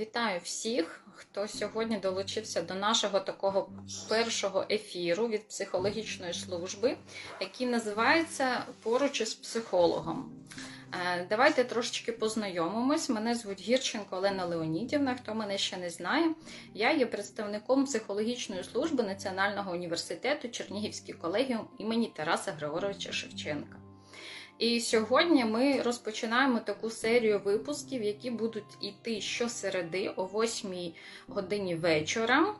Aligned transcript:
Вітаю 0.00 0.40
всіх, 0.44 1.00
хто 1.14 1.48
сьогодні 1.48 1.98
долучився 1.98 2.62
до 2.62 2.74
нашого 2.74 3.20
такого 3.20 3.70
першого 4.08 4.64
ефіру 4.70 5.28
від 5.28 5.48
психологічної 5.48 6.34
служби, 6.34 6.96
який 7.40 7.66
називається 7.66 8.64
Поруч 8.82 9.20
із 9.20 9.34
психологом. 9.34 10.32
Е, 10.92 11.26
Давайте 11.30 11.64
трошечки 11.64 12.12
познайомимось. 12.12 13.08
Мене 13.08 13.34
звуть 13.34 13.60
Гірченко 13.60 14.16
Олена 14.16 14.44
Леонідівна. 14.44 15.14
Хто 15.14 15.34
мене 15.34 15.58
ще 15.58 15.76
не 15.76 15.90
знає, 15.90 16.34
я 16.74 16.92
є 16.92 17.06
представником 17.06 17.84
психологічної 17.84 18.64
служби 18.64 19.02
Національного 19.02 19.72
університету 19.72 20.48
Чернігівський 20.48 21.14
колегіум 21.14 21.68
імені 21.78 22.12
Тараса 22.16 22.52
Григоровича 22.52 23.12
Шевченка. 23.12 23.87
І 24.58 24.80
сьогодні 24.80 25.44
ми 25.44 25.82
розпочинаємо 25.82 26.58
таку 26.58 26.90
серію 26.90 27.40
випусків, 27.44 28.02
які 28.02 28.30
будуть 28.30 28.76
йти 28.80 29.20
щосереди 29.20 30.12
о 30.16 30.24
8 30.24 30.92
годині 31.28 31.74
вечора, 31.74 32.54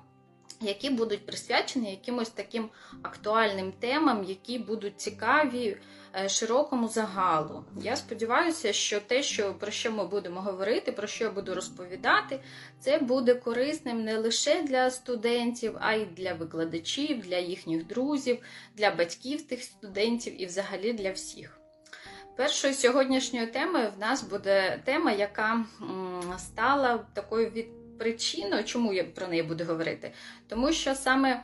які 0.61 0.91
будуть 0.91 1.27
присвячені 1.27 1.91
якимось 1.91 2.31
таким 2.31 2.69
актуальним 3.03 3.73
темам, 3.73 4.25
які 4.25 4.59
будуть 4.59 5.01
цікаві 5.01 5.77
е, 6.17 6.29
широкому 6.29 6.89
загалу. 6.89 7.65
Я 7.83 7.97
сподіваюся, 7.97 8.73
що 8.73 9.01
те, 9.01 9.23
що 9.23 9.55
про 9.55 9.71
що 9.71 9.93
ми 9.93 10.07
будемо 10.07 10.41
говорити, 10.41 10.93
про 10.93 11.07
що 11.07 11.25
я 11.25 11.31
буду 11.31 11.55
розповідати, 11.55 12.41
це 12.81 12.99
буде 12.99 13.35
корисним 13.35 14.05
не 14.05 14.19
лише 14.19 14.63
для 14.63 14.91
студентів, 14.91 15.77
а 15.81 15.95
й 15.95 16.05
для 16.05 16.35
викладачів, 16.35 17.21
для 17.21 17.39
їхніх 17.39 17.87
друзів, 17.87 18.39
для 18.75 18.91
батьків 18.91 19.43
тих 19.43 19.63
студентів 19.63 20.43
і 20.43 20.47
взагалі 20.47 20.93
для 20.93 21.13
всіх. 21.13 21.58
Першою 22.39 22.75
сьогоднішньою 22.75 23.53
темою 23.53 23.91
в 23.97 24.01
нас 24.01 24.23
буде 24.23 24.81
тема, 24.85 25.13
яка 25.13 25.65
стала 26.39 27.07
такою 27.15 27.51
від 27.51 27.67
причиною, 27.99 28.65
чому 28.65 28.93
я 28.93 29.05
про 29.05 29.29
неї 29.29 29.43
буду 29.43 29.65
говорити. 29.65 30.13
Тому 30.49 30.73
що 30.73 30.95
саме 30.95 31.43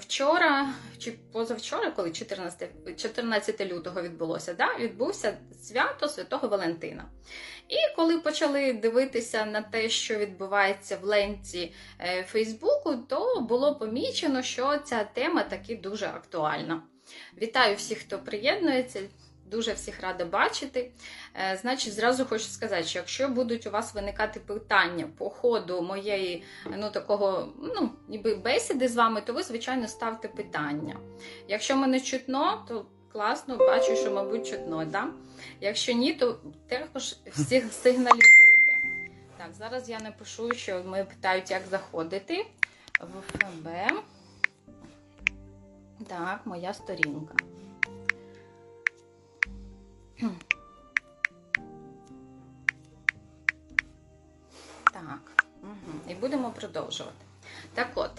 вчора, 0.00 0.68
чи 0.98 1.12
позавчора, 1.32 1.90
коли 1.90 2.10
14 2.10 2.70
14 2.96 3.60
лютого 3.60 4.02
відбулося, 4.02 4.54
да, 4.54 4.76
відбувся 4.78 5.38
свято 5.62 6.08
Святого 6.08 6.48
Валентина. 6.48 7.04
І 7.68 7.76
коли 7.96 8.18
почали 8.18 8.72
дивитися 8.72 9.44
на 9.44 9.62
те, 9.62 9.88
що 9.88 10.18
відбувається 10.18 10.98
в 11.02 11.04
ленті 11.04 11.72
Фейсбуку, 12.26 12.96
то 13.08 13.40
було 13.40 13.74
помічено, 13.74 14.42
що 14.42 14.78
ця 14.78 15.04
тема 15.04 15.42
таки 15.42 15.76
дуже 15.76 16.06
актуальна. 16.06 16.82
Вітаю 17.42 17.76
всіх, 17.76 17.98
хто 17.98 18.18
приєднується. 18.18 19.00
Дуже 19.52 19.72
всіх 19.72 20.00
рада 20.00 20.24
бачити. 20.24 20.90
Значить, 21.60 21.92
зразу 21.92 22.24
хочу 22.24 22.44
сказати, 22.44 22.84
що 22.84 22.98
якщо 22.98 23.28
будуть 23.28 23.66
у 23.66 23.70
вас 23.70 23.94
виникати 23.94 24.40
питання 24.40 25.08
по 25.18 25.30
ходу 25.30 25.82
моєї 25.82 26.42
ну, 26.78 26.90
такого, 26.90 27.52
ну, 27.62 27.90
ніби 28.08 28.34
бесіди 28.34 28.88
з 28.88 28.96
вами, 28.96 29.20
то 29.20 29.32
ви, 29.32 29.42
звичайно, 29.42 29.88
ставте 29.88 30.28
питання. 30.28 30.96
Якщо 31.48 31.76
мене 31.76 32.00
чутно, 32.00 32.64
то 32.68 32.86
класно, 33.12 33.56
бачу, 33.56 33.96
що, 33.96 34.10
мабуть, 34.10 34.46
чутно. 34.46 34.84
Да? 34.84 35.08
Якщо 35.60 35.92
ні, 35.92 36.12
то 36.12 36.38
також 36.68 37.16
всіх 37.26 37.72
сигналізуйте. 37.82 38.72
Так, 39.38 39.48
зараз 39.58 39.88
я 39.88 39.98
напишу, 39.98 40.54
що 40.54 40.82
ми 40.86 41.04
питають, 41.04 41.50
як 41.50 41.62
заходити 41.70 42.46
в 43.00 43.38
ФБ. 43.38 43.68
Так, 46.08 46.40
моя 46.44 46.74
сторінка. 46.74 47.34
Так, 54.92 55.44
і 56.08 56.14
будемо 56.14 56.50
продовжувати. 56.50 57.24
Так 57.74 57.88
от, 57.94 58.10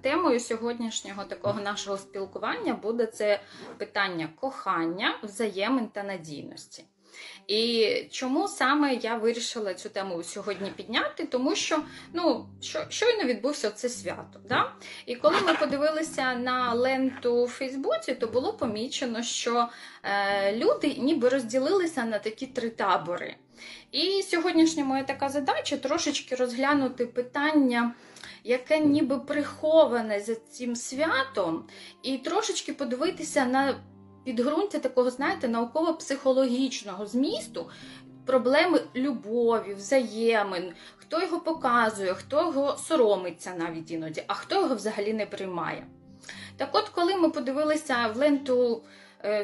темою 0.00 0.40
сьогоднішнього 0.40 1.24
такого 1.24 1.60
нашого 1.60 1.98
спілкування 1.98 2.74
буде 2.74 3.06
це 3.06 3.40
питання 3.78 4.28
кохання, 4.40 5.18
взаємин 5.22 5.88
та 5.88 6.02
надійності. 6.02 6.84
І 7.46 7.88
чому 8.10 8.48
саме 8.48 8.94
я 8.94 9.16
вирішила 9.16 9.74
цю 9.74 9.88
тему 9.88 10.22
сьогодні 10.22 10.70
підняти? 10.70 11.24
Тому 11.24 11.54
що 11.54 11.82
ну, 12.12 12.46
щойно 12.88 13.24
відбувся 13.24 13.70
це 13.70 13.88
свято. 13.88 14.40
Да? 14.48 14.72
І 15.06 15.16
коли 15.16 15.40
ми 15.46 15.54
подивилися 15.54 16.34
на 16.34 16.74
ленту 16.74 17.44
в 17.44 17.48
Фейсбуці, 17.48 18.14
то 18.14 18.26
було 18.26 18.52
помічено, 18.52 19.22
що 19.22 19.68
е, 20.02 20.56
люди 20.56 20.94
ніби 20.98 21.28
розділилися 21.28 22.04
на 22.04 22.18
такі 22.18 22.46
три 22.46 22.70
табори. 22.70 23.36
І 23.92 24.22
сьогоднішня 24.22 24.84
моя 24.84 25.02
така 25.02 25.28
задача 25.28 25.76
трошечки 25.76 26.34
розглянути 26.34 27.06
питання. 27.06 27.94
Яке 28.46 28.78
ніби 28.78 29.18
приховане 29.18 30.20
за 30.20 30.34
цим 30.34 30.76
святом, 30.76 31.64
і 32.02 32.18
трошечки 32.18 32.72
подивитися 32.72 33.44
на 33.44 33.74
підґрунтя 34.24 34.78
такого, 34.78 35.10
знаєте, 35.10 35.48
науково-психологічного 35.48 37.06
змісту, 37.06 37.70
проблеми 38.26 38.80
любові, 38.96 39.74
взаємин, 39.74 40.72
хто 40.96 41.20
його 41.20 41.40
показує, 41.40 42.14
хто 42.14 42.40
його 42.40 42.76
соромиться 42.76 43.54
навіть 43.58 43.90
іноді, 43.90 44.24
а 44.26 44.34
хто 44.34 44.54
його 44.54 44.74
взагалі 44.74 45.12
не 45.12 45.26
приймає. 45.26 45.86
Так 46.56 46.68
от, 46.72 46.88
коли 46.88 47.16
ми 47.16 47.30
подивилися 47.30 48.08
в 48.14 48.16
ленту 48.16 48.82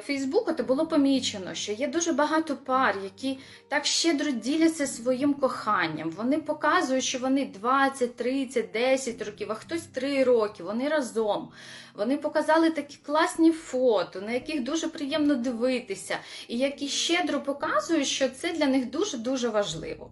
Фейсбуку, 0.02 0.52
то 0.52 0.62
було 0.62 0.86
помічено, 0.86 1.54
що 1.54 1.72
є 1.72 1.88
дуже 1.88 2.12
багато 2.12 2.56
пар, 2.56 2.96
які 3.04 3.38
так 3.68 3.86
щедро 3.86 4.30
діляться 4.30 4.86
своїм 4.86 5.34
коханням. 5.34 6.10
Вони 6.10 6.38
показують, 6.38 7.04
що 7.04 7.18
вони 7.18 7.44
20, 7.44 8.16
30, 8.16 8.70
10 8.72 9.22
років, 9.22 9.52
а 9.52 9.54
хтось 9.54 9.82
3 9.82 10.24
роки, 10.24 10.62
вони 10.62 10.88
разом. 10.88 11.48
Вони 11.94 12.16
показали 12.16 12.70
такі 12.70 12.98
класні 13.06 13.52
фото, 13.52 14.20
на 14.20 14.32
яких 14.32 14.62
дуже 14.62 14.88
приємно 14.88 15.34
дивитися, 15.34 16.18
і 16.48 16.58
які 16.58 16.88
щедро 16.88 17.40
показують, 17.40 18.06
що 18.06 18.28
це 18.28 18.52
для 18.52 18.66
них 18.66 18.90
дуже-дуже 18.90 19.48
важливо. 19.48 20.10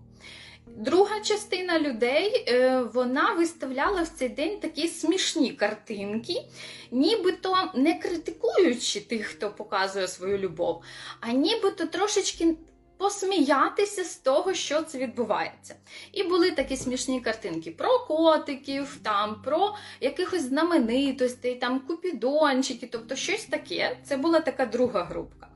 Друга 0.76 1.20
частина 1.20 1.78
людей 1.80 2.46
вона 2.94 3.32
виставляла 3.32 4.02
в 4.02 4.08
цей 4.08 4.28
день 4.28 4.60
такі 4.60 4.88
смішні 4.88 5.52
картинки, 5.52 6.42
нібито 6.90 7.56
не 7.74 7.94
критикуючи 7.94 9.00
тих, 9.00 9.26
хто 9.26 9.50
показує 9.50 10.08
свою 10.08 10.38
любов, 10.38 10.82
а 11.20 11.32
нібито 11.32 11.86
трошечки 11.86 12.56
посміятися 12.98 14.04
з 14.04 14.16
того, 14.16 14.54
що 14.54 14.82
це 14.82 14.98
відбувається. 14.98 15.74
І 16.12 16.22
були 16.22 16.50
такі 16.50 16.76
смішні 16.76 17.20
картинки 17.20 17.70
про 17.70 17.98
котиків, 17.98 18.98
там, 19.02 19.42
про 19.42 19.74
якихось 20.00 20.42
знаменитостей, 20.42 21.54
там 21.54 21.80
купідончики, 21.80 22.88
тобто 22.92 23.16
щось 23.16 23.44
таке. 23.44 23.96
Це 24.04 24.16
була 24.16 24.40
така 24.40 24.66
друга 24.66 25.04
групка. 25.04 25.48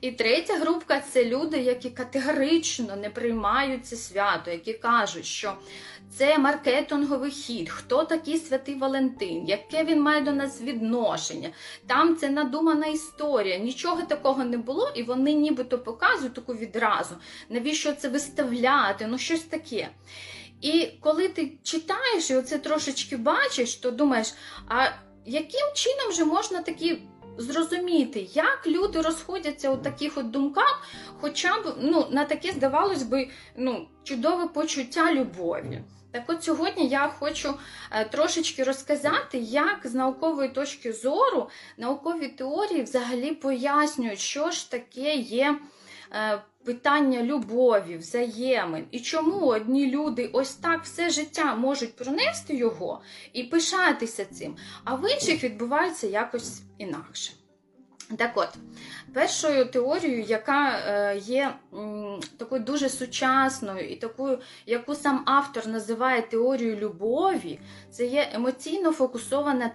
І 0.00 0.10
третя 0.10 0.58
групка 0.58 1.00
це 1.00 1.24
люди, 1.24 1.58
які 1.58 1.90
категорично 1.90 2.96
не 2.96 3.10
приймають 3.10 3.86
це 3.86 3.96
свято, 3.96 4.50
які 4.50 4.72
кажуть, 4.72 5.24
що 5.24 5.54
це 6.16 6.38
маркетинговий 6.38 7.30
хід, 7.30 7.70
хто 7.70 8.04
такий 8.04 8.38
святий 8.38 8.74
Валентин, 8.74 9.44
яке 9.46 9.84
він 9.84 10.02
має 10.02 10.20
до 10.20 10.32
нас 10.32 10.60
відношення. 10.60 11.50
Там 11.86 12.16
це 12.16 12.30
надумана 12.30 12.86
історія, 12.86 13.58
нічого 13.58 14.02
такого 14.02 14.44
не 14.44 14.58
було, 14.58 14.92
і 14.94 15.02
вони 15.02 15.32
нібито 15.32 15.78
показують 15.78 16.34
таку 16.34 16.54
відразу. 16.54 17.14
Навіщо 17.48 17.92
це 17.92 18.08
виставляти? 18.08 19.06
Ну, 19.06 19.18
щось 19.18 19.42
таке. 19.42 19.88
І 20.60 20.88
коли 21.00 21.28
ти 21.28 21.52
читаєш 21.62 22.30
і 22.30 22.36
оце 22.36 22.58
трошечки 22.58 23.16
бачиш, 23.16 23.76
то 23.76 23.90
думаєш, 23.90 24.34
а 24.68 24.86
яким 25.26 25.72
чином 25.74 26.12
же 26.12 26.24
можна 26.24 26.62
такі 26.62 26.98
зрозуміти, 27.38 28.28
як 28.32 28.66
люди 28.66 29.00
розходяться 29.00 29.70
у 29.70 29.76
таких 29.76 30.18
от 30.18 30.30
думках, 30.30 30.82
хоча 31.20 31.60
б 31.60 31.74
ну, 31.80 32.06
на 32.10 32.24
таке, 32.24 32.52
здавалось 32.52 33.02
би, 33.02 33.28
ну, 33.56 33.88
чудове 34.04 34.46
почуття 34.46 35.14
любові. 35.14 35.82
Так 36.10 36.22
от 36.26 36.44
сьогодні 36.44 36.88
я 36.88 37.08
хочу 37.08 37.54
е, 37.90 38.04
трошечки 38.04 38.64
розказати, 38.64 39.38
як 39.38 39.80
з 39.84 39.94
наукової 39.94 40.48
точки 40.48 40.92
зору 40.92 41.50
наукові 41.76 42.28
теорії 42.28 42.82
взагалі 42.82 43.32
пояснюють, 43.32 44.18
що 44.18 44.50
ж 44.50 44.70
таке 44.70 45.14
є 45.14 45.58
питання 46.64 47.22
любові, 47.22 47.96
взаємин, 47.96 48.84
і 48.90 49.00
чому 49.00 49.46
одні 49.46 49.90
люди 49.90 50.30
ось 50.32 50.54
так 50.54 50.84
все 50.84 51.10
життя 51.10 51.54
можуть 51.54 51.96
пронести 51.96 52.56
його 52.56 53.00
і 53.32 53.44
пишатися 53.44 54.24
цим, 54.24 54.56
а 54.84 54.94
в 54.94 55.12
інших 55.12 55.44
відбувається 55.44 56.06
якось 56.06 56.62
інакше. 56.78 57.32
Так 58.16 58.32
от, 58.34 58.48
першою 59.14 59.64
теорією, 59.64 60.22
яка 60.22 61.12
є 61.12 61.54
такою 62.36 62.62
дуже 62.62 62.88
сучасною 62.88 63.88
і 63.88 63.96
такою, 63.96 64.38
яку 64.66 64.94
сам 64.94 65.22
автор 65.26 65.66
називає 65.66 66.22
теорією 66.22 66.76
любові, 66.76 67.60
це 67.90 68.06
є 68.06 68.28
емоційно 68.32 68.92
фокусована 68.92 69.70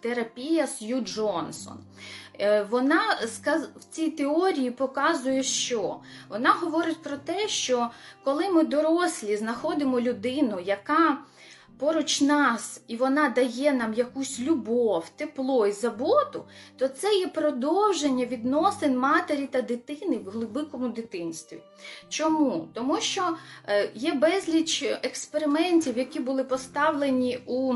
терапія 0.00 0.66
Сью 0.66 1.00
Джонсон. 1.00 1.84
Е, 2.40 2.62
Вона 2.70 3.02
в 3.76 3.84
цій 3.90 4.10
теорії 4.10 4.70
показує, 4.70 5.42
що 5.42 5.96
вона 6.28 6.50
говорить 6.50 7.02
про 7.02 7.16
те, 7.16 7.48
що 7.48 7.90
коли 8.24 8.48
ми 8.50 8.64
дорослі 8.64 9.36
знаходимо 9.36 10.00
людину, 10.00 10.60
яка 10.60 11.18
поруч 11.78 12.20
нас, 12.20 12.80
і 12.88 12.96
вона 12.96 13.28
дає 13.28 13.72
нам 13.72 13.94
якусь 13.94 14.40
любов, 14.40 15.08
тепло 15.16 15.66
і 15.66 15.72
заботу, 15.72 16.44
то 16.76 16.88
це 16.88 17.14
є 17.14 17.26
продовження 17.26 18.26
відносин 18.26 18.98
матері 18.98 19.46
та 19.46 19.62
дитини 19.62 20.18
в 20.18 20.30
глибокому 20.30 20.88
дитинстві. 20.88 21.58
Чому? 22.08 22.68
Тому 22.74 23.00
що 23.00 23.36
е, 23.68 23.90
є 23.94 24.12
безліч 24.12 24.82
експериментів, 24.82 25.98
які 25.98 26.20
були 26.20 26.44
поставлені 26.44 27.38
у 27.46 27.74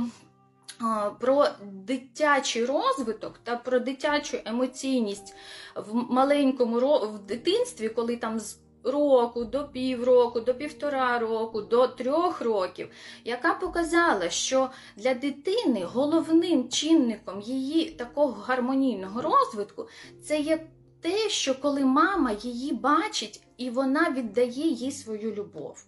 про 1.21 1.49
дитячий 1.63 2.65
розвиток 2.65 3.39
та 3.45 3.57
про 3.57 3.79
дитячу 3.79 4.39
емоційність 4.45 5.35
в 5.77 5.95
маленькому 5.95 6.79
в 6.99 7.19
дитинстві, 7.19 7.89
коли 7.89 8.17
там 8.17 8.41
з 8.41 8.59
року 8.85 9.45
до 9.45 9.69
півроку, 9.69 10.41
до 10.41 10.55
півтора 10.55 11.19
року, 11.19 11.61
до 11.61 11.89
трьох 11.89 12.41
років, 12.41 12.89
яка 13.25 13.55
показала, 13.55 14.31
що 14.31 14.71
для 14.97 15.15
дитини 15.15 15.85
головним 15.85 16.69
чинником 16.69 17.41
її 17.41 17.91
такого 17.91 18.33
гармонійного 18.33 19.23
розвитку 19.23 19.89
це 20.25 20.41
є 20.41 20.67
те, 21.01 21.29
що 21.29 21.55
коли 21.55 21.85
мама 21.85 22.33
її 22.43 22.73
бачить 22.73 23.43
і 23.57 23.71
вона 23.71 24.11
віддає 24.11 24.69
їй 24.69 24.93
свою 24.93 25.35
любов. 25.35 25.85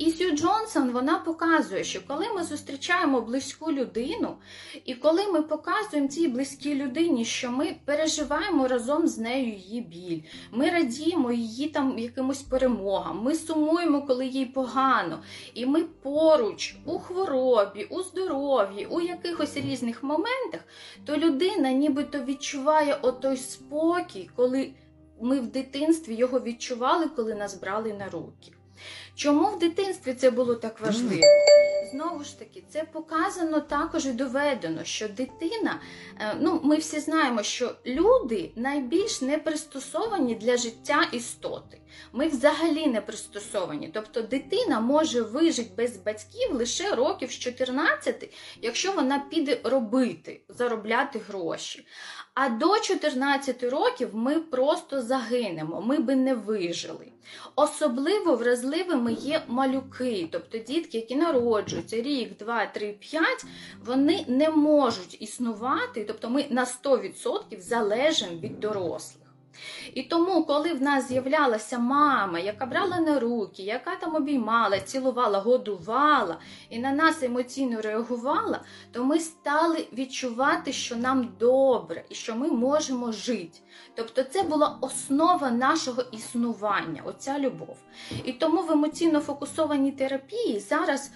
І 0.00 0.10
Сью 0.10 0.30
Джонсон 0.30 0.90
вона 0.90 1.18
показує, 1.18 1.84
що 1.84 2.00
коли 2.06 2.26
ми 2.32 2.44
зустрічаємо 2.44 3.20
близьку 3.20 3.72
людину, 3.72 4.36
і 4.84 4.94
коли 4.94 5.26
ми 5.32 5.42
показуємо 5.42 6.08
цій 6.08 6.28
близькій 6.28 6.74
людині, 6.74 7.24
що 7.24 7.50
ми 7.50 7.76
переживаємо 7.84 8.68
разом 8.68 9.08
з 9.08 9.18
нею 9.18 9.46
її 9.46 9.80
біль, 9.80 10.20
ми 10.52 10.70
радіємо 10.70 11.32
її 11.32 11.68
там 11.68 11.98
якимось 11.98 12.42
перемогам, 12.42 13.22
ми 13.22 13.34
сумуємо, 13.34 14.02
коли 14.02 14.26
їй 14.26 14.46
погано, 14.46 15.22
і 15.54 15.66
ми 15.66 15.82
поруч 15.82 16.76
у 16.84 16.98
хворобі, 16.98 17.84
у 17.84 18.02
здоров'ї, 18.02 18.86
у 18.86 19.00
якихось 19.00 19.56
різних 19.56 20.02
моментах, 20.02 20.60
то 21.04 21.16
людина 21.16 21.72
нібито 21.72 22.18
відчуває 22.18 22.98
отой 23.02 23.36
спокій, 23.36 24.30
коли 24.36 24.72
ми 25.20 25.40
в 25.40 25.46
дитинстві 25.46 26.14
його 26.14 26.40
відчували, 26.40 27.06
коли 27.16 27.34
нас 27.34 27.60
брали 27.60 27.92
на 27.92 28.08
руки. 28.08 28.52
Чому 29.14 29.46
в 29.46 29.58
дитинстві 29.58 30.14
це 30.14 30.30
було 30.30 30.54
так 30.54 30.80
важливо? 30.80 31.22
Знову 31.90 32.24
ж 32.24 32.38
таки, 32.38 32.62
це 32.68 32.84
показано 32.92 33.60
також 33.60 34.06
і 34.06 34.12
доведено, 34.12 34.84
що 34.84 35.08
дитина, 35.08 35.80
е, 36.20 36.36
ну 36.40 36.60
ми 36.64 36.76
всі 36.76 37.00
знаємо, 37.00 37.42
що 37.42 37.74
люди 37.86 38.52
найбільш 38.56 39.22
не 39.22 39.38
пристосовані 39.38 40.34
для 40.34 40.56
життя 40.56 41.08
істоти. 41.12 41.80
Ми 42.12 42.28
взагалі 42.28 42.86
не 42.86 43.00
пристосовані. 43.00 43.90
Тобто 43.94 44.22
дитина 44.22 44.80
може 44.80 45.22
вижити 45.22 45.70
без 45.76 45.96
батьків 45.96 46.52
лише 46.52 46.94
років 46.94 47.30
з 47.30 47.38
14, 47.38 48.34
якщо 48.62 48.92
вона 48.92 49.18
піде 49.30 49.60
робити, 49.64 50.40
заробляти 50.48 51.20
гроші. 51.28 51.86
А 52.34 52.48
до 52.48 52.78
14 52.78 53.62
років 53.62 54.08
ми 54.12 54.40
просто 54.40 55.02
загинемо, 55.02 55.80
ми 55.80 55.98
би 55.98 56.14
не 56.16 56.34
вижили. 56.34 57.06
Особливо 57.56 58.36
вразливими 58.36 59.12
є 59.12 59.42
малюки, 59.48 60.28
тобто 60.32 60.58
дітки, 60.58 60.98
які 60.98 61.16
народжуються 61.16 62.02
рік, 62.02 62.36
два, 62.36 62.66
три, 62.66 62.92
п'ять, 62.92 63.44
вони 63.84 64.24
не 64.28 64.50
можуть 64.50 65.22
існувати, 65.22 66.04
тобто 66.04 66.30
ми 66.30 66.46
на 66.50 66.64
100% 66.64 67.60
залежимо 67.60 68.40
від 68.40 68.60
дорослих. 68.60 69.19
І 69.94 70.02
тому, 70.02 70.44
коли 70.44 70.72
в 70.72 70.82
нас 70.82 71.08
з'являлася 71.08 71.78
мама, 71.78 72.38
яка 72.38 72.66
брала 72.66 73.00
на 73.00 73.20
руки, 73.20 73.62
яка 73.62 73.96
там 73.96 74.14
обіймала, 74.14 74.80
цілувала, 74.80 75.38
годувала 75.38 76.38
і 76.70 76.78
на 76.78 76.92
нас 76.92 77.22
емоційно 77.22 77.80
реагувала, 77.80 78.60
то 78.92 79.04
ми 79.04 79.20
стали 79.20 79.88
відчувати, 79.92 80.72
що 80.72 80.96
нам 80.96 81.28
добре 81.38 82.04
і 82.08 82.14
що 82.14 82.36
ми 82.36 82.48
можемо 82.48 83.12
жити. 83.12 83.58
Тобто 83.94 84.22
це 84.22 84.42
була 84.42 84.78
основа 84.80 85.50
нашого 85.50 86.02
існування, 86.12 87.02
оця 87.04 87.38
любов. 87.38 87.76
І 88.24 88.32
тому 88.32 88.62
в 88.62 88.70
емоційно 88.70 89.20
фокусованій 89.20 89.92
терапії 89.92 90.60
зараз 90.60 91.10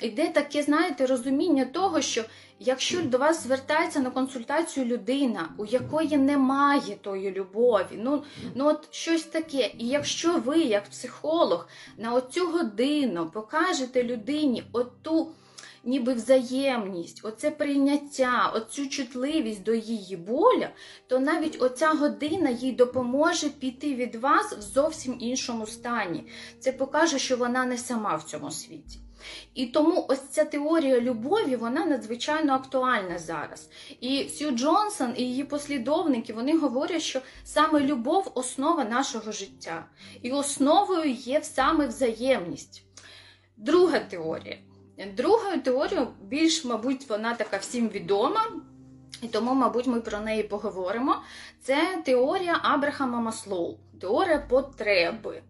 йде 0.00 0.28
таке, 0.28 0.62
знаєте, 0.62 1.06
розуміння 1.06 1.64
того, 1.64 2.00
що 2.00 2.24
якщо 2.60 3.02
до 3.02 3.18
вас 3.18 3.42
звертається 3.42 4.00
на 4.00 4.10
консультацію 4.10 4.86
людина, 4.86 5.48
у 5.58 5.64
якої 5.64 6.16
немає 6.16 6.96
тої 7.02 7.30
любові, 7.30 7.98
ну, 7.98 8.22
ну 8.54 8.68
от 8.68 8.94
щось 8.94 9.22
таке, 9.22 9.70
і 9.78 9.88
якщо 9.88 10.38
ви, 10.38 10.58
як 10.58 10.84
психолог, 10.84 11.68
на 11.96 12.14
оцю 12.14 12.46
годину 12.50 13.30
покажете 13.30 14.04
людині 14.04 14.64
оту 14.72 15.28
ніби 15.84 16.14
взаємність, 16.14 17.20
оце 17.22 17.50
прийняття, 17.50 18.52
оцю 18.54 18.88
чутливість 18.88 19.62
до 19.62 19.74
її 19.74 20.16
боля, 20.16 20.70
то 21.06 21.18
навіть 21.18 21.62
оця 21.62 21.88
година 21.92 22.50
їй 22.50 22.72
допоможе 22.72 23.48
піти 23.48 23.94
від 23.94 24.14
вас 24.14 24.52
в 24.52 24.60
зовсім 24.60 25.16
іншому 25.20 25.66
стані. 25.66 26.24
Це 26.60 26.72
покаже, 26.72 27.18
що 27.18 27.36
вона 27.36 27.64
не 27.64 27.78
сама 27.78 28.16
в 28.16 28.22
цьому 28.22 28.50
світі. 28.50 28.98
І 29.54 29.66
тому 29.66 30.06
ось 30.08 30.28
ця 30.28 30.44
теорія 30.44 31.00
любові 31.00 31.56
вона 31.56 31.86
надзвичайно 31.86 32.52
актуальна 32.52 33.18
зараз. 33.18 33.70
І 34.00 34.28
Сью 34.28 34.50
Джонсон 34.50 35.14
і 35.16 35.22
її 35.22 35.44
послідовники 35.44 36.32
вони 36.32 36.58
говорять, 36.58 37.02
що 37.02 37.20
саме 37.44 37.80
любов 37.80 38.32
основа 38.34 38.84
нашого 38.84 39.32
життя. 39.32 39.86
І 40.22 40.30
основою 40.30 41.10
є 41.10 41.42
саме 41.42 41.86
взаємність. 41.86 42.82
Друга 43.56 43.98
теорія. 43.98 44.58
Другою 45.16 45.60
теорією, 45.60 46.08
більш, 46.22 46.64
мабуть, 46.64 47.08
вона 47.08 47.34
така 47.34 47.56
всім 47.56 47.88
відома, 47.88 48.44
і 49.22 49.28
тому, 49.28 49.54
мабуть, 49.54 49.86
ми 49.86 50.00
про 50.00 50.20
неї 50.20 50.42
поговоримо. 50.42 51.16
Це 51.62 52.02
теорія 52.04 52.60
Абрахама 52.62 53.20
Маслоу, 53.20 53.76
теорія 54.00 54.38
потреби. 54.38 55.42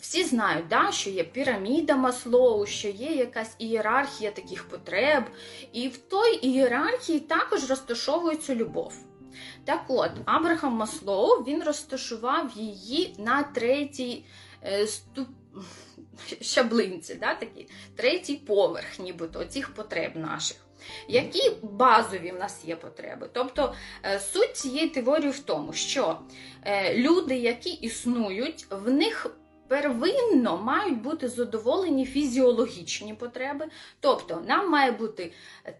Всі 0.00 0.24
знають, 0.24 0.68
да, 0.68 0.92
що 0.92 1.10
є 1.10 1.24
піраміда 1.24 1.96
Маслоу, 1.96 2.66
що 2.66 2.88
є 2.88 3.10
якась 3.10 3.54
ієрархія 3.58 4.30
таких 4.30 4.68
потреб, 4.68 5.24
і 5.72 5.88
в 5.88 5.96
той 5.96 6.46
ієрархії 6.46 7.20
також 7.20 7.70
розташовується 7.70 8.54
любов. 8.54 8.94
Так 9.64 9.84
от, 9.88 10.10
Абрахам 10.24 10.72
Маслоу 10.72 11.44
він 11.44 11.62
розташував 11.62 12.50
її 12.56 13.14
на 13.18 13.42
третій 13.42 14.24
е, 14.64 14.86
ступ... 14.86 15.28
щаблинці, 16.40 17.14
да, 17.14 17.34
такі, 17.34 17.68
третій 17.96 18.36
поверх, 18.36 18.98
нібито 18.98 19.44
цих 19.44 19.74
потреб 19.74 20.16
наших. 20.16 20.56
Які 21.08 21.50
базові 21.62 22.30
в 22.30 22.38
нас 22.38 22.64
є 22.64 22.76
потреби? 22.76 23.28
Тобто 23.32 23.74
е, 24.04 24.20
суть 24.20 24.56
цієї 24.56 24.88
теорії 24.88 25.30
в 25.30 25.38
тому, 25.38 25.72
що 25.72 26.18
е, 26.64 26.94
люди, 26.94 27.36
які 27.36 27.70
існують, 27.70 28.66
в 28.70 28.90
них 28.90 29.39
первинно 29.70 30.56
мають 30.56 31.02
бути 31.02 31.28
задоволені 31.28 32.06
фізіологічні 32.06 33.14
потреби. 33.14 33.66
Тобто, 34.00 34.42
нам 34.46 34.70
має 34.70 34.92
бути 34.92 35.32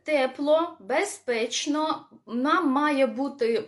тепло, 0.05 0.77
безпечно, 0.81 2.07
нам 2.27 2.71
має 2.71 3.07
бути 3.07 3.65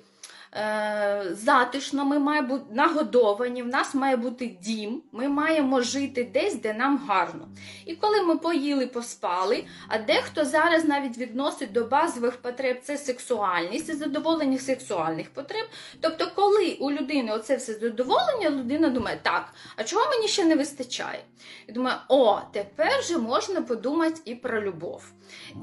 затишно, 1.30 2.04
ми 2.04 2.18
маємо 2.18 2.48
бути 2.48 2.64
нагодовані, 2.74 3.62
в 3.62 3.66
нас 3.66 3.94
має 3.94 4.16
бути 4.16 4.46
дім, 4.46 5.02
ми 5.12 5.28
маємо 5.28 5.80
жити 5.80 6.30
десь, 6.34 6.54
де 6.54 6.74
нам 6.74 6.98
гарно. 7.08 7.48
І 7.86 7.96
коли 7.96 8.22
ми 8.22 8.36
поїли, 8.36 8.86
поспали, 8.86 9.64
а 9.88 9.98
дехто 9.98 10.44
зараз 10.44 10.84
навіть 10.84 11.18
відносить 11.18 11.72
до 11.72 11.84
базових 11.84 12.36
потреб 12.36 12.80
це 12.82 12.98
сексуальність 12.98 13.88
і 13.88 13.92
задоволення 13.92 14.58
сексуальних 14.58 15.30
потреб. 15.30 15.66
Тобто, 16.00 16.30
коли 16.34 16.76
у 16.80 16.90
людини 16.90 17.32
оце 17.32 17.56
все 17.56 17.74
задоволення, 17.74 18.50
людина 18.50 18.88
думає, 18.88 19.18
так, 19.22 19.52
а 19.76 19.84
чого 19.84 20.10
мені 20.10 20.28
ще 20.28 20.44
не 20.44 20.56
вистачає? 20.56 21.24
І 21.66 21.72
думає, 21.72 21.96
о, 22.08 22.40
тепер 22.52 23.00
вже 23.00 23.18
можна 23.18 23.62
подумати 23.62 24.20
і 24.24 24.34
про 24.34 24.62
любов. 24.62 25.12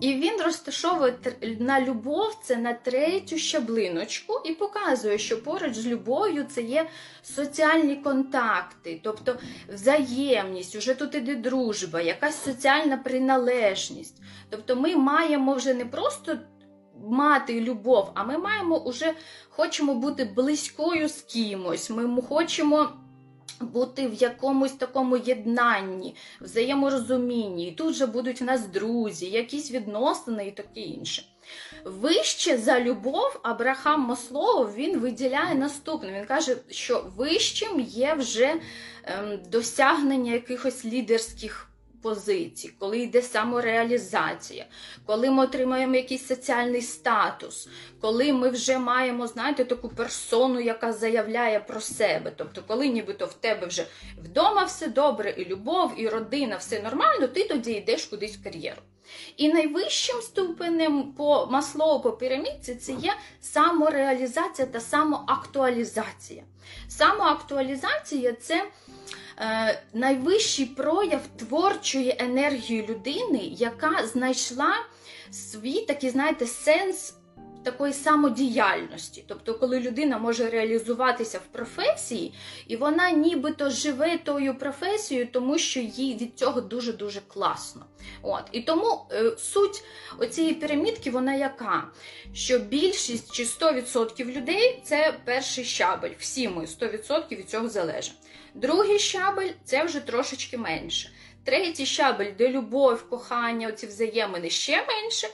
І 0.01 0.13
він 0.13 0.41
розташовує 0.41 1.13
на 1.59 1.81
любов 1.81 2.39
це 2.43 2.55
на 2.55 2.73
третю 2.73 3.37
щаблиночку 3.37 4.41
і 4.45 4.53
показує, 4.53 5.17
що 5.17 5.43
поруч 5.43 5.73
з 5.73 5.87
любов'ю 5.87 6.45
це 6.49 6.61
є 6.61 6.89
соціальні 7.23 7.95
контакти, 7.95 8.99
тобто 9.03 9.37
взаємність, 9.69 10.75
уже 10.75 10.93
тут 10.93 11.15
іде 11.15 11.35
дружба, 11.35 12.01
якась 12.01 12.43
соціальна 12.43 12.97
приналежність. 12.97 14.21
Тобто 14.49 14.75
ми 14.75 14.95
маємо 14.95 15.53
вже 15.53 15.73
не 15.73 15.85
просто 15.85 16.37
мати 17.07 17.61
любов, 17.61 18.11
а 18.13 18.23
ми 18.23 18.37
маємо 18.37 18.77
уже 18.77 19.13
хочемо 19.49 19.95
бути 19.95 20.25
близькою 20.25 21.09
з 21.09 21.21
кимось. 21.21 21.89
Ми 21.89 22.21
хочемо. 22.21 22.89
Бути 23.61 24.07
в 24.07 24.13
якомусь 24.13 24.71
такому 24.71 25.17
єднанні, 25.17 26.15
взаєморозумінні, 26.41 27.67
і 27.67 27.71
тут 27.71 27.95
же 27.95 28.05
будуть 28.05 28.41
в 28.41 28.43
нас 28.43 28.67
друзі, 28.67 29.25
якісь 29.29 29.71
відносини 29.71 30.47
і 30.47 30.51
таке 30.51 30.79
інше. 30.79 31.23
Вище 31.85 32.57
за 32.57 32.79
любов 32.79 33.39
Абрахам 33.43 34.01
Маслоу 34.01 34.65
він 34.65 34.99
виділяє 34.99 35.55
наступне. 35.55 36.19
Він 36.19 36.25
каже, 36.25 36.55
що 36.69 37.05
вищим 37.17 37.79
є 37.79 38.13
вже 38.13 38.55
ем, 39.03 39.39
досягнення 39.51 40.33
якихось 40.33 40.85
лідерських 40.85 41.68
позицій, 42.01 42.71
коли 42.79 42.99
йде 42.99 43.21
самореалізація, 43.21 44.65
коли 45.05 45.29
ми 45.29 45.43
отримаємо 45.43 45.95
якийсь 45.95 46.27
соціальний 46.27 46.81
статус, 46.81 47.69
коли 48.01 48.33
ми 48.33 48.49
вже 48.49 48.77
маємо, 48.77 49.27
знаєте, 49.27 49.65
таку 49.65 49.89
персону, 49.89 50.59
яка 50.59 50.93
заявляє 50.93 51.59
про 51.59 51.81
себе. 51.81 52.31
Тобто, 52.37 52.63
коли 52.67 52.87
нібито 52.87 53.25
в 53.25 53.33
тебе 53.33 53.67
вже 53.67 53.85
вдома 54.17 54.63
все 54.63 54.87
добре, 54.87 55.35
і 55.37 55.45
любов, 55.45 55.93
і 55.97 56.09
родина, 56.09 56.55
все 56.55 56.81
нормально, 56.81 57.27
ти 57.27 57.43
тоді 57.43 57.71
йдеш 57.71 58.05
кудись 58.05 58.37
в 58.37 58.43
кар'єру. 58.43 58.81
І 59.37 59.53
найвищим 59.53 60.21
ступенем 60.21 61.03
по 61.03 61.47
маслоу 61.51 62.01
по 62.01 62.11
пірамідці 62.11 62.75
це 62.75 62.91
є 62.91 63.13
самореалізація 63.41 64.67
та 64.67 64.79
самоактуалізація. 64.79 66.43
Самоактуалізація 66.87 68.33
це 68.33 68.65
найвищий 69.93 70.65
прояв 70.65 71.21
творчої 71.37 72.15
енергії 72.19 72.87
людини, 72.89 73.39
яка 73.43 74.07
знайшла 74.07 74.73
свій 75.31 75.81
такий, 75.81 76.09
знаєте, 76.09 76.47
сенс 76.47 77.13
такої 77.63 77.93
самодіяльності. 77.93 79.23
Тобто, 79.27 79.53
коли 79.53 79.79
людина 79.79 80.17
може 80.17 80.49
реалізуватися 80.49 81.37
в 81.37 81.45
професії, 81.51 82.33
і 82.67 82.75
вона 82.75 83.11
нібито 83.11 83.69
живе 83.69 84.17
тою 84.17 84.57
професією, 84.57 85.27
тому 85.31 85.57
що 85.57 85.79
їй 85.79 86.17
від 86.17 86.37
цього 86.37 86.61
дуже-дуже 86.61 87.21
класно. 87.27 87.85
От. 88.21 88.43
І 88.51 88.61
тому 88.61 89.05
е, 89.11 89.31
суть 89.37 89.83
оцієї 90.19 90.53
пірамідки, 90.53 91.11
вона 91.11 91.33
яка? 91.35 91.87
Що 92.33 92.59
більшість 92.59 93.31
чи 93.31 93.43
100% 93.43 94.25
людей 94.25 94.81
це 94.83 95.13
перший 95.25 95.63
щабель. 95.63 96.11
Всі 96.19 96.49
ми 96.49 96.65
100% 96.65 97.29
від 97.31 97.49
цього 97.49 97.69
залежать. 97.69 98.13
Другий 98.53 98.99
щабель 98.99 99.51
це 99.63 99.83
вже 99.83 99.99
трошечки 99.99 100.57
менше. 100.57 101.11
Третій 101.43 101.85
щабель, 101.85 102.31
де 102.37 102.49
любов, 102.49 103.09
кохання, 103.09 103.67
оці 103.67 103.87
взаємини 103.87 104.49
ще 104.49 104.85
менше. 104.87 105.27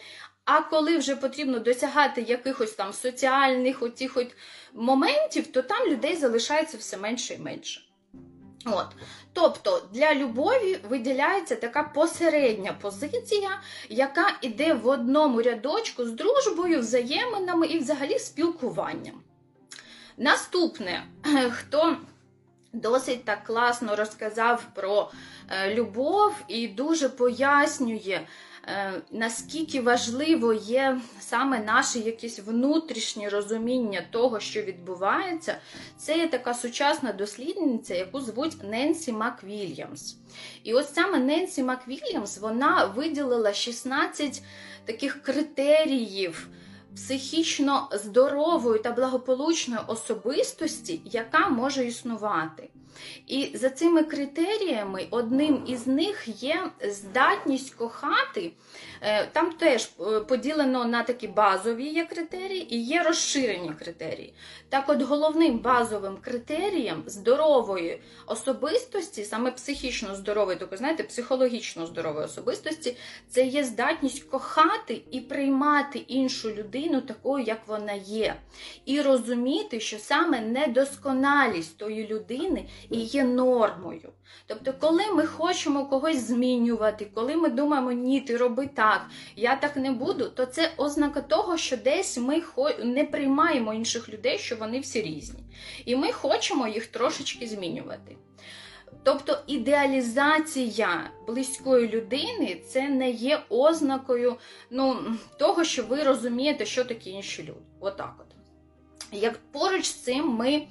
А 0.46 0.62
коли 0.62 0.98
вже 0.98 1.16
потрібно 1.16 1.60
досягати 1.60 2.22
якихось 2.22 2.72
там 2.72 2.94
соціальних 2.94 3.82
оцих 3.82 4.18
от 4.18 4.36
моментів, 4.74 5.48
то 5.48 5.62
там 5.62 5.88
людей 5.88 6.16
залишається 6.16 6.78
все 6.78 6.98
менше 6.98 7.34
і 7.34 7.38
менше. 7.38 7.82
От. 8.66 8.88
Тобто 9.34 9.90
для 9.94 10.16
любові 10.16 10.80
виділяється 10.90 11.56
така 11.56 11.84
посередня 11.84 12.74
позиція, 12.82 13.62
яка 13.90 14.38
йде 14.42 14.74
в 14.74 14.88
одному 14.88 15.42
рядочку 15.42 16.06
з 16.06 16.12
дружбою, 16.12 16.80
взаєминами 16.80 17.68
і 17.68 17.80
взагалі 17.80 18.20
спілкуванням. 18.20 19.22
Наступне, 20.18 21.04
хто 21.52 21.98
досить 22.76 23.26
так 23.26 23.44
класно 23.44 23.96
розказав 23.96 24.64
про 24.74 25.12
е, 25.50 25.76
любов 25.76 26.34
і 26.48 26.68
дуже 26.68 27.10
пояснює. 27.10 28.22
Е, 28.68 28.94
наскільки 29.12 29.82
важливо 29.82 30.54
є 30.54 31.02
саме 31.20 31.60
наше 31.60 32.00
якесь 32.00 32.40
внутрішнє 32.40 33.30
розуміння 33.30 34.02
того, 34.12 34.40
що 34.40 34.62
відбувається, 34.62 35.58
це 35.98 36.18
є 36.18 36.28
така 36.28 36.54
сучасна 36.54 37.12
дослідниця, 37.14 37.96
яку 37.96 38.22
звуть 38.22 38.64
Ненсі 38.64 39.12
Маквільямс. 39.12 40.16
І 40.64 40.74
ось 40.74 40.94
саме 40.94 41.20
Ненсі 41.20 41.64
Маквільямс 41.64 42.38
вона 42.38 42.86
виділила 42.86 43.54
16 43.54 44.44
таких 44.86 45.22
критеріїв. 45.22 46.48
Психічно 46.96 47.90
здорової 47.92 48.80
та 48.80 48.92
благополучної 48.92 49.82
особистості, 49.88 51.02
яка 51.06 51.50
може 51.50 51.86
існувати. 51.86 52.70
І 53.28 53.52
за 53.54 53.70
цими 53.70 54.04
критеріями, 54.04 55.08
одним 55.12 55.64
із 55.68 55.88
них 55.88 56.44
є 56.44 56.72
здатність 56.90 57.76
кохати. 57.76 58.52
Е, 59.08 59.26
там 59.26 59.52
теж 59.52 59.90
е, 60.00 60.20
поділено 60.20 60.86
на 60.86 61.04
такі 61.04 61.28
базові 61.28 61.88
є 61.88 62.06
критерії 62.06 62.76
і 62.76 62.84
є 62.84 63.04
розширені 63.04 63.72
критерії. 63.80 64.34
Так, 64.70 64.90
от 64.90 65.02
головним 65.02 65.60
базовим 65.60 66.18
критерієм 66.22 67.04
здорової 67.06 68.02
особистості, 68.26 69.24
саме 69.24 69.52
психічно 69.52 70.16
здорової, 70.16 70.58
тобто, 70.60 70.78
знаєте, 70.78 71.04
психологічно 71.04 71.86
здорової 71.86 72.26
особистості, 72.26 72.98
це 73.30 73.46
є 73.46 73.64
здатність 73.64 74.24
кохати 74.24 75.02
і 75.12 75.20
приймати 75.20 76.00
іншу 76.00 76.52
людину 76.52 77.02
такою, 77.02 77.46
як 77.46 77.68
вона 77.68 77.94
є. 77.94 78.36
І 78.86 79.02
розуміти, 79.02 79.80
що 79.80 80.00
саме 80.00 80.42
недосконалість 80.42 81.78
тої 81.78 82.08
людини 82.08 82.70
і 82.90 83.00
є 83.00 83.24
нормою. 83.24 84.10
Тобто, 84.48 84.74
коли 84.80 85.04
ми 85.14 85.26
хочемо 85.26 85.86
когось 85.86 86.28
змінювати, 86.28 87.12
коли 87.14 87.36
ми 87.36 87.50
думаємо, 87.50 87.92
ні, 87.92 88.22
ти 88.22 88.38
роби 88.38 88.68
так, 88.68 89.06
я 89.36 89.56
так 89.56 89.76
не 89.76 89.92
буду, 89.92 90.30
то 90.30 90.46
це 90.46 90.72
ознака 90.78 91.22
того, 91.22 91.58
що 91.58 91.78
десь 91.78 92.18
ми 92.18 92.44
не 92.84 93.04
приймаємо 93.04 93.74
інших 93.74 94.10
людей, 94.10 94.38
що 94.38 94.56
вони 94.56 94.80
всі 94.80 95.02
різні. 95.02 95.40
І 95.86 95.96
ми 95.96 96.12
хочемо 96.12 96.68
їх 96.68 96.88
трошечки 96.88 97.48
змінювати. 97.48 98.16
Тобто 99.04 99.38
ідеалізація 99.48 101.12
близької 101.28 101.88
людини 101.88 102.62
це 102.68 102.90
не 102.90 103.10
є 103.10 103.44
ознакою 103.50 104.36
ну, 104.70 104.98
того, 105.40 105.64
що 105.64 105.84
ви 105.84 106.04
розумієте, 106.04 106.66
що 106.66 106.86
такі 106.86 107.10
інші 107.10 107.44
люди. 107.44 107.60
Отак 107.80 108.16
от. 108.20 108.36
Як 109.12 109.40
поруч 109.52 109.86
з 109.86 109.94
цим 109.94 110.28
ми 110.28 110.68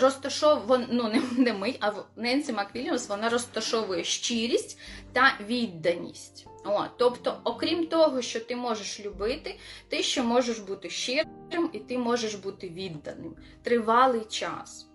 розташовує, 0.00 0.86
ну 0.90 1.08
не, 1.08 1.22
не 1.44 1.52
ми, 1.52 1.74
а 1.80 1.92
Ненсі 2.16 2.52
Маквіліамс 2.52 3.08
вона 3.08 3.28
розташовує 3.28 4.04
щирість 4.04 4.78
та 5.12 5.38
відданість. 5.48 6.46
О, 6.64 6.84
Тобто, 6.96 7.40
окрім 7.44 7.86
того, 7.86 8.22
що 8.22 8.40
ти 8.40 8.56
можеш 8.56 9.00
любити, 9.00 9.58
ти 9.88 10.02
ще 10.02 10.22
можеш 10.22 10.58
бути 10.58 10.90
щирим 10.90 11.70
і 11.72 11.78
ти 11.78 11.98
можеш 11.98 12.34
бути 12.34 12.68
відданим 12.68 13.36
тривалий 13.62 14.24
час. 14.24 14.88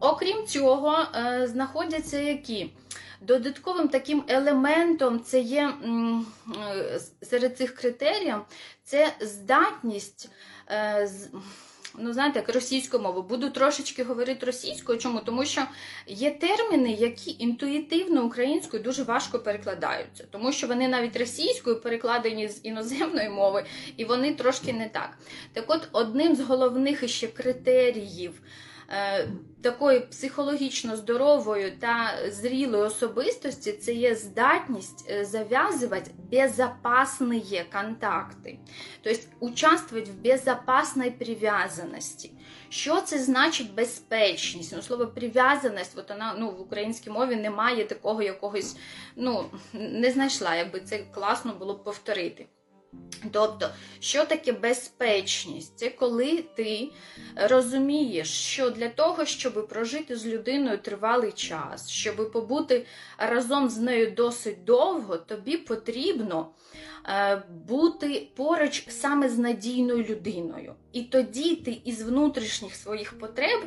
Окрім 0.00 0.46
цього, 0.46 0.98
е, 1.14 1.46
знаходяться 1.46 2.20
які? 2.20 2.72
Додатковим 3.20 3.88
таким 3.88 4.24
елементом 4.28 5.20
це 5.20 5.40
є 5.40 5.68
е, 5.68 7.00
серед 7.22 7.58
цих 7.58 7.74
критеріїв 7.74 8.36
це 8.84 9.14
здатність 9.20 10.30
ну 11.98 12.12
знаєте, 12.12 12.38
як 12.38 12.54
російську 12.54 12.98
мову. 12.98 13.22
Буду 13.22 13.50
трошечки 13.50 14.04
говорити 14.04 14.46
російською. 14.46 14.98
Чому? 14.98 15.20
Тому 15.20 15.44
що 15.44 15.62
є 16.06 16.30
терміни, 16.30 16.92
які 16.92 17.36
інтуїтивно 17.38 18.24
українською 18.24 18.82
дуже 18.82 19.02
важко 19.02 19.38
перекладаються, 19.38 20.24
тому 20.30 20.52
що 20.52 20.66
вони 20.66 20.88
навіть 20.88 21.16
російською 21.16 21.80
перекладені 21.80 22.48
з 22.48 22.60
іноземної 22.64 23.28
мови, 23.28 23.64
і 23.96 24.04
вони 24.04 24.34
трошки 24.34 24.72
не 24.72 24.88
так. 24.88 25.18
Так 25.52 25.64
от, 25.68 25.88
одним 25.92 26.36
з 26.36 26.40
головних 26.40 27.08
ще 27.08 27.26
критеріїв. 27.26 28.32
Такої 29.62 30.00
психологічно 30.00 30.96
здорової 30.96 31.70
та 31.70 32.12
зрілої 32.28 32.82
особистості 32.82 33.72
це 33.72 33.92
є 33.92 34.14
здатність 34.14 35.10
е, 35.10 35.24
зав'язувати 35.24 36.10
безопасні 36.32 37.64
контакти, 37.72 38.58
тобто 39.02 39.26
участвувати 39.40 40.10
в 40.10 40.22
безопасній 40.24 41.10
прив'язаності. 41.10 42.32
Що 42.68 43.00
це 43.00 43.18
значить 43.18 43.74
безпечність? 43.74 44.72
Ну, 44.76 44.82
Слово 44.82 45.06
прив'язаність, 45.06 45.98
от 45.98 46.10
вона 46.10 46.34
ну, 46.38 46.50
в 46.50 46.60
українській 46.60 47.10
мові 47.10 47.36
немає 47.36 47.84
такого 47.84 48.22
якогось, 48.22 48.76
ну, 49.16 49.44
не 49.72 50.10
знайшла, 50.10 50.54
якби 50.54 50.80
це 50.80 50.98
класно 50.98 51.54
було 51.54 51.74
б 51.74 51.84
повторити. 51.84 52.46
Тобто, 53.32 53.68
що 54.00 54.24
таке 54.24 54.52
безпечність? 54.52 55.78
Це 55.78 55.90
коли 55.90 56.44
ти 56.56 56.88
розумієш, 57.36 58.30
що 58.30 58.70
для 58.70 58.88
того, 58.88 59.24
щоб 59.24 59.68
прожити 59.68 60.16
з 60.16 60.26
людиною 60.26 60.78
тривалий 60.78 61.32
час, 61.32 61.90
щоб 61.90 62.32
побути 62.32 62.86
разом 63.18 63.68
з 63.68 63.78
нею 63.78 64.10
досить 64.10 64.64
довго, 64.64 65.16
тобі 65.16 65.56
потрібно 65.56 66.50
е, 67.08 67.42
бути 67.68 68.28
поруч 68.36 68.86
саме 68.88 69.28
з 69.28 69.38
надійною 69.38 70.04
людиною. 70.04 70.74
І 70.92 71.02
тоді 71.02 71.56
ти 71.56 71.80
із 71.84 72.02
внутрішніх 72.02 72.74
своїх 72.74 73.18
потреб 73.18 73.60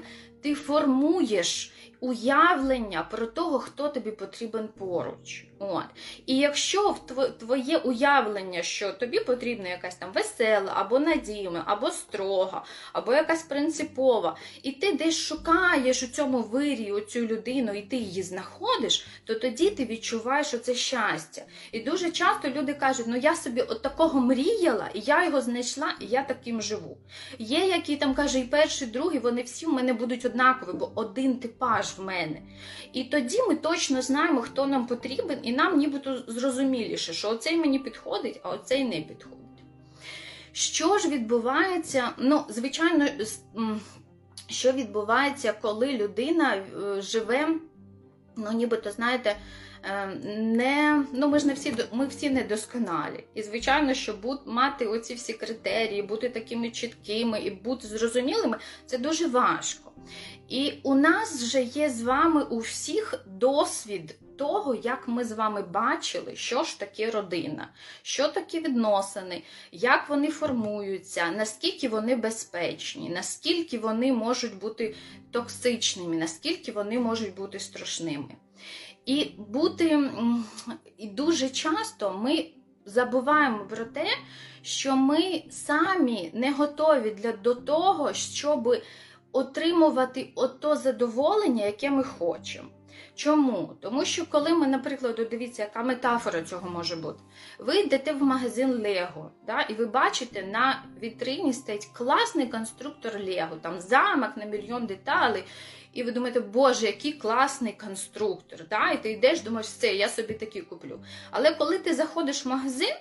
ти 0.44 0.56
формуєш 0.56 1.72
уявлення 2.04 3.08
про 3.12 3.28
того, 3.28 3.60
хто 3.60 3.90
тобі 3.90 4.12
потрібен 4.12 4.68
поруч. 4.68 5.46
От. 5.60 5.84
І 6.26 6.38
якщо 6.38 6.96
твоє 7.40 7.78
уявлення, 7.78 8.62
що 8.62 8.94
тобі 8.94 9.20
потрібна 9.20 9.70
якась 9.70 9.96
там 9.96 10.12
весела, 10.12 10.72
або 10.76 11.00
надійна, 11.00 11.64
або 11.66 11.92
строга, 11.92 12.66
або 12.94 13.14
якась 13.14 13.44
принципова, 13.44 14.38
і 14.64 14.72
ти 14.72 14.92
десь 14.92 15.18
шукаєш 15.18 16.04
у 16.04 16.08
цьому 16.08 16.40
вирі 16.42 16.92
оцю 16.92 17.20
людину, 17.20 17.74
і 17.74 17.82
ти 17.82 17.96
її 17.96 18.24
знаходиш, 18.24 19.08
то 19.24 19.36
тоді 19.36 19.70
ти 19.70 19.86
відчуваєш 19.86 20.54
оце 20.54 20.76
щастя. 20.76 21.42
І 21.72 21.80
дуже 21.80 22.12
часто 22.12 22.50
люди 22.50 22.74
кажуть: 22.74 23.06
ну 23.10 23.18
я 23.18 23.36
собі 23.36 23.62
от 23.62 23.82
такого 23.82 24.20
мріяла, 24.20 24.90
і 24.94 25.00
я 25.00 25.26
його 25.26 25.42
знайшла, 25.42 25.96
і 26.00 26.06
я 26.06 26.24
таким 26.24 26.62
живу. 26.62 26.98
Є, 27.40 27.68
які 27.68 27.96
там 27.96 28.14
каже, 28.14 28.40
і 28.40 28.44
перший, 28.44 28.88
і 28.88 28.92
другий, 28.92 29.20
вони 29.20 29.42
всі 29.42 29.66
в 29.66 29.74
мене 29.74 29.94
будуть 29.94 30.26
однакові, 30.34 30.78
бо 30.78 30.92
один 30.96 31.40
типаж 31.40 31.98
в 31.98 32.04
мене. 32.04 32.42
І 32.94 33.04
тоді 33.04 33.40
ми 33.48 33.56
точно 33.56 34.02
знаємо, 34.02 34.42
хто 34.42 34.68
нам 34.68 34.88
потрібен, 34.88 35.40
і 35.44 35.54
нам 35.54 35.78
нібито 35.78 36.18
зрозуміліше, 36.28 37.13
що 37.13 37.30
оцей 37.30 37.58
мені 37.58 37.80
підходить, 37.80 38.40
а 38.44 38.50
оцей 38.50 38.84
не 38.84 39.02
підходить. 39.02 39.40
Що 40.52 40.98
ж 40.98 41.10
відбувається? 41.10 42.10
Ну, 42.18 42.46
звичайно, 42.50 43.06
що 44.50 44.72
відбувається, 44.72 45.54
коли 45.62 45.94
людина 45.94 46.56
е, 46.56 47.02
живе, 47.02 47.48
ну, 48.36 48.52
нібито, 48.52 48.92
знаєте, 48.92 49.36
не, 50.36 51.06
ну 51.13 51.28
ми 51.28 51.40
ж 51.40 51.48
не 51.48 51.54
всі 51.54 51.75
ми 51.92 52.08
всі 52.08 52.30
недосконалі. 52.30 53.24
І 53.36 53.44
звичайно, 53.44 53.94
що 53.94 54.13
бут, 54.13 54.40
мати 54.46 54.86
оці 54.86 55.13
всі 55.13 55.34
критерії, 55.34 56.02
бути 56.02 56.30
такими 56.30 56.70
чіткими 56.70 57.40
і 57.40 57.52
бути 57.52 57.88
зрозумілими, 57.88 58.58
це 58.86 58.98
дуже 58.98 59.28
важко. 59.28 59.92
І 60.50 60.74
у 60.84 60.96
нас 60.96 61.44
вже 61.44 61.62
є 61.62 61.90
з 61.90 62.02
вами 62.02 62.44
у 62.44 62.60
всіх 62.60 63.25
досвід 63.25 64.16
того, 64.38 64.75
як 64.75 65.08
ми 65.08 65.24
з 65.24 65.32
вами 65.32 65.62
бачили, 65.62 66.36
що 66.36 66.63
ж 66.63 66.80
таке 66.80 67.12
родина, 67.12 67.70
що 68.02 68.28
таке 68.28 68.60
відносини, 68.60 69.44
як 69.72 70.10
вони 70.10 70.30
формуються, 70.30 71.32
наскільки 71.32 71.90
вони 71.90 72.16
безпечні, 72.16 73.10
наскільки 73.10 73.80
вони 73.80 74.13
можуть 74.13 74.60
бути 74.60 74.96
токсичними, 75.32 76.16
наскільки 76.16 76.72
вони 76.72 77.00
можуть 77.00 77.36
бути 77.36 77.60
страшними. 77.60 78.36
І 79.05 79.31
бути 79.38 80.12
і 80.98 81.07
дуже 81.07 81.50
часто 81.50 82.13
ми 82.13 82.45
забуваємо 82.86 83.65
про 83.69 83.86
те, 83.86 84.07
що 84.62 84.95
ми 84.95 85.43
самі 85.50 86.31
не 86.33 86.51
готові 86.51 87.12
для 87.12 87.31
до 87.31 87.55
того, 87.55 88.13
щоб 88.13 88.75
отримувати 89.31 90.31
ото 90.36 90.75
задоволення, 90.75 91.65
яке 91.65 91.89
ми 91.89 92.03
хочемо. 92.03 92.69
Чому? 93.15 93.69
Тому 93.81 94.05
що 94.05 94.25
коли 94.25 94.53
ми, 94.53 94.67
наприклад, 94.67 95.27
дивіться, 95.31 95.63
яка 95.63 95.83
метафора 95.83 96.41
цього 96.41 96.69
може 96.69 96.95
бути. 96.95 97.19
Ви 97.60 97.79
йдете 97.79 98.13
в 98.13 98.24
магазин 98.24 98.81
Лего, 98.81 99.31
да, 99.48 99.62
і 99.62 99.74
ви 99.74 99.86
бачите, 99.86 100.43
на 100.43 100.83
вітрині 101.03 101.53
стоїть 101.53 101.86
класний 101.86 102.48
конструктор 102.48 103.13
Лего, 103.13 103.55
там 103.62 103.79
замок 103.81 104.38
на 104.38 104.45
мільйон 104.45 104.86
деталей. 104.86 105.43
І 105.94 106.04
ви 106.04 106.12
думаєте, 106.12 106.40
боже, 106.40 106.86
який 106.86 107.14
класний 107.14 107.74
конструктор. 107.74 108.68
Да? 108.70 108.92
І 108.92 109.04
ти 109.04 109.12
йдеш, 109.12 109.42
думаєш, 109.42 109.68
все, 109.68 109.96
я 109.96 110.10
собі 110.10 110.34
такий 110.34 110.62
куплю. 110.62 111.00
Але 111.32 111.52
коли 111.52 111.78
ти 111.78 111.94
заходиш 111.94 112.46
в 112.46 112.50
магазин, 112.50 112.96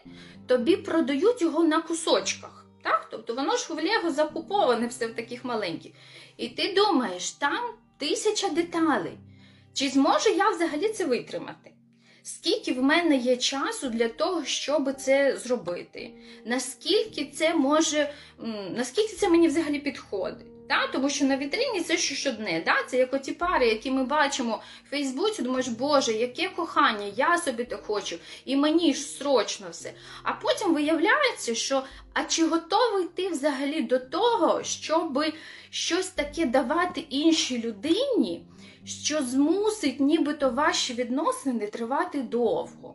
тобі 0.47 0.77
продають 0.77 1.43
його 1.43 1.65
на 1.65 1.81
кусочках. 1.81 2.67
Так? 2.83 3.09
Тобто 3.11 3.35
воно 3.35 3.57
ж 3.57 3.75
в 3.75 3.77
Лего 3.77 4.11
закуповане 4.11 4.87
все 4.87 5.07
в 5.07 5.15
таких 5.15 5.45
маленьких. 5.45 5.93
І 6.37 6.49
ти 6.49 6.73
думаєш, 6.73 7.31
там 7.31 7.75
тисяча 7.99 8.49
деталей. 8.49 9.19
Чи 9.75 9.89
зможу 9.89 10.31
я 10.31 10.51
взагалі 10.51 10.89
це 10.89 11.05
витримати? 11.05 11.71
Скільки 12.23 12.73
в 12.73 12.83
мене 12.83 13.17
є 13.17 13.37
часу 13.37 13.89
для 13.89 14.09
того, 14.09 14.45
щоб 14.45 14.93
це 14.93 15.37
зробити? 15.37 16.11
Наскільки 16.47 17.25
це 17.25 17.55
може, 17.55 18.13
наскільки 18.71 19.17
це 19.17 19.29
мені 19.29 19.49
взагалі 19.49 19.79
підходить? 19.79 20.52
Да? 20.73 20.87
Тому 20.93 21.09
що 21.09 21.25
на 21.25 21.37
вітрині 21.37 21.81
це 21.81 21.97
що 21.97 22.15
щодне. 22.15 22.63
Да? 22.67 22.75
Це 22.89 22.97
як 22.97 23.15
оті 23.15 23.33
пари, 23.33 23.69
які 23.69 23.91
ми 23.91 24.05
бачимо 24.05 24.63
в 24.87 24.91
Фейсбуці, 24.91 25.43
думаєш, 25.43 25.69
Боже, 25.69 26.13
яке 26.13 26.49
кохання, 26.49 27.13
я 27.17 27.39
собі 27.39 27.65
так 27.65 27.87
хочу, 27.87 28.17
і 28.45 28.57
мені 28.57 28.95
ж 28.95 29.01
срочно 29.01 29.67
все. 29.71 29.93
А 30.23 30.33
потім 30.33 30.75
виявляється, 30.75 31.55
що 31.55 31.83
а 32.13 32.25
чи 32.25 32.47
готовий 32.47 33.05
ти 33.15 33.29
взагалі 33.29 33.83
до 33.83 33.99
того, 33.99 34.63
щоб 34.63 35.25
щось 35.71 36.09
таке 36.09 36.47
давати 36.47 37.01
іншій 37.01 37.59
людині? 37.59 38.43
що 38.85 39.23
змусить 39.23 40.01
нібито 40.01 40.51
ваші 40.51 40.95
відносини 40.95 41.67
тривати 41.67 42.23
довго. 42.23 42.95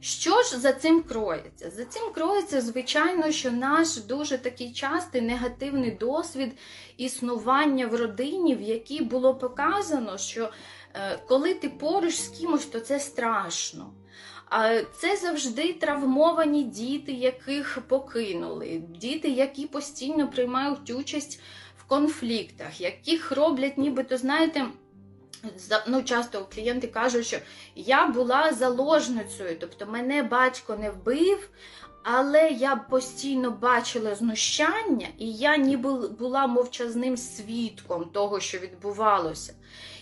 Що 0.00 0.42
ж 0.42 0.58
за 0.58 0.72
цим 0.72 1.02
кроється? 1.02 1.70
За 1.70 1.84
цим 1.84 2.02
кроється, 2.14 2.60
звичайно, 2.60 3.30
що 3.32 3.50
наш 3.50 3.96
дуже 3.96 4.38
такий 4.38 4.72
частий 4.72 5.20
негативний 5.20 5.90
досвід 5.90 6.52
існування 6.96 7.86
в 7.86 7.94
родині, 7.94 8.56
в 8.56 8.60
якій 8.60 9.02
було 9.02 9.34
показано, 9.34 10.18
що 10.18 10.50
е, 10.94 11.18
коли 11.28 11.54
ти 11.54 11.68
поруч 11.68 12.14
з 12.14 12.28
кимось, 12.28 12.66
то 12.66 12.80
це 12.80 13.00
страшно. 13.00 13.92
А 14.46 14.80
це 14.96 15.16
завжди 15.16 15.72
травмовані 15.72 16.62
діти, 16.62 17.12
яких 17.12 17.78
покинули, 17.88 18.82
діти, 18.88 19.28
які 19.28 19.66
постійно 19.66 20.30
приймають 20.30 20.90
участь 20.90 21.40
в 21.78 21.84
конфліктах, 21.84 22.80
яких 22.80 23.32
роблять, 23.32 23.78
нібито, 23.78 24.16
знаєте, 24.16 24.66
ну, 25.86 26.02
часто 26.02 26.44
клієнти 26.54 26.86
кажуть, 26.86 27.26
що 27.26 27.38
я 27.74 28.06
була 28.06 28.52
заложницею, 28.52 29.56
тобто 29.60 29.86
мене 29.86 30.22
батько 30.22 30.76
не 30.76 30.90
вбив, 30.90 31.50
але 32.02 32.50
я 32.50 32.76
постійно 32.76 33.50
бачила 33.50 34.14
знущання, 34.14 35.06
і 35.18 35.32
я 35.32 35.56
ніби 35.56 36.08
була 36.08 36.46
мовчазним 36.46 37.16
свідком 37.16 38.04
того, 38.04 38.40
що 38.40 38.58
відбувалося. 38.58 39.54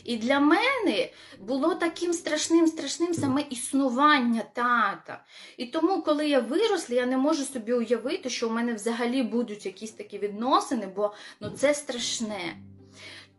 І 0.05 0.17
для 0.17 0.41
мене 0.41 1.11
було 1.41 1.75
таким 1.75 2.13
страшним, 2.13 2.67
страшним 2.67 3.15
саме 3.15 3.45
існування 3.51 4.43
тата. 4.53 5.25
І 5.57 5.67
тому, 5.67 6.03
коли 6.03 6.29
я 6.29 6.41
виросла, 6.41 6.97
я 6.97 7.07
не 7.07 7.17
можу 7.17 7.45
собі 7.45 7.73
уявити, 7.73 8.31
що 8.31 8.49
у 8.49 8.53
мене 8.53 8.75
взагалі 8.75 9.23
будуть 9.23 9.67
якісь 9.67 9.93
такі 9.93 10.19
відносини, 10.19 10.89
бо 10.97 11.15
ну, 11.41 11.51
це 11.51 11.75
страшне. 11.75 12.57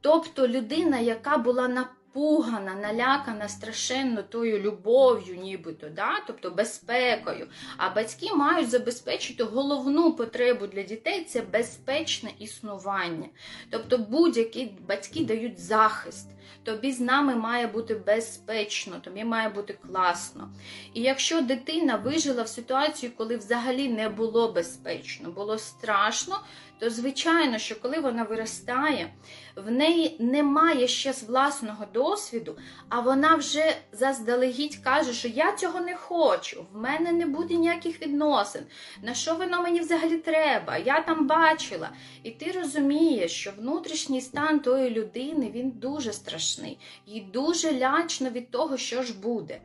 Тобто 0.02 0.48
людина, 0.48 1.00
яка 1.00 1.38
була 1.38 1.68
напугана, 1.68 2.76
налякана 2.76 3.50
страшенно 3.50 4.24
тою 4.24 4.60
любов'ю, 4.60 5.36
нібито, 5.36 5.90
да? 5.90 6.20
тобто 6.28 6.52
безпекою. 6.52 7.48
А 7.78 7.90
батьки 7.90 8.36
мають 8.36 8.70
забезпечити 8.70 9.44
головну 9.44 10.14
потребу 10.14 10.68
для 10.68 10.84
дітей 10.84 11.24
це 11.24 11.42
безпечне 11.42 12.32
існування. 12.40 13.30
Тобто 13.70 13.98
будь-які 13.98 14.72
батьки 14.88 15.26
дають 15.26 15.60
захист. 15.60 16.30
Тобі 16.64 16.92
з 16.92 17.00
нами 17.00 17.36
має 17.36 17.68
бути 17.68 17.96
безпечно, 17.96 19.00
тобі 19.00 19.24
має 19.24 19.50
бути 19.50 19.78
класно. 19.88 20.50
І 20.94 21.02
якщо 21.02 21.42
дитина 21.42 21.96
вижила 21.96 22.44
в 22.44 22.48
ситуації, 22.48 23.12
коли 23.18 23.38
взагалі 23.38 23.90
не 23.90 24.10
було 24.10 24.52
безпечно, 24.52 25.32
було 25.32 25.58
страшно, 25.58 26.40
то 26.80 26.90
звичайно, 26.90 27.58
що 27.58 27.82
коли 27.82 28.00
вона 28.00 28.24
виростає, 28.24 29.14
в 29.56 29.72
неї 29.72 30.16
немає 30.20 30.88
ще 30.88 31.14
з 31.14 31.24
власного 31.24 31.86
досвіду, 31.94 32.58
а 32.90 33.00
вона 33.00 33.36
вже 33.36 33.76
заздалегідь 33.92 34.76
каже, 34.76 35.14
що 35.14 35.28
я 35.28 35.52
цього 35.52 35.80
не 35.80 35.96
хочу, 35.96 36.66
в 36.74 36.78
мене 36.78 37.12
не 37.12 37.26
буде 37.26 37.56
ніяких 37.56 38.02
відносин. 38.02 38.62
На 39.02 39.14
що 39.14 39.36
воно 39.36 39.62
мені 39.62 39.80
взагалі 39.80 40.18
треба? 40.18 40.78
Я 40.78 41.02
там 41.02 41.28
бачила. 41.28 41.90
І 42.24 42.32
ти 42.32 42.52
розумієш, 42.52 43.32
що 43.32 43.52
внутрішній 43.58 44.22
стан 44.22 44.60
тої 44.60 44.90
людини 44.90 45.52
він 45.54 45.72
дуже 45.72 46.14
страшний, 46.14 46.80
їй 47.06 47.22
дуже 47.34 47.80
лячно 47.80 48.30
від 48.30 48.52
того, 48.52 48.78
що 48.78 49.04
ж 49.04 49.20
буде. 49.20 49.62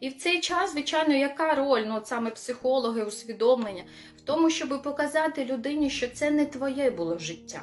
І 0.00 0.08
в 0.08 0.16
цей 0.16 0.40
час, 0.40 0.72
звичайно, 0.72 1.14
яка 1.14 1.54
роль, 1.54 1.84
ну 1.86 2.00
саме 2.04 2.30
психологи, 2.30 3.04
усвідомлення, 3.04 3.84
тому, 4.24 4.50
щоб 4.50 4.82
показати 4.82 5.44
людині, 5.44 5.90
що 5.90 6.08
це 6.08 6.30
не 6.30 6.46
твоє 6.46 6.90
було 6.90 7.18
життя. 7.18 7.62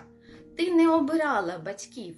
Ти 0.57 0.73
не 0.73 0.89
обирала 0.89 1.57
батьків. 1.57 2.15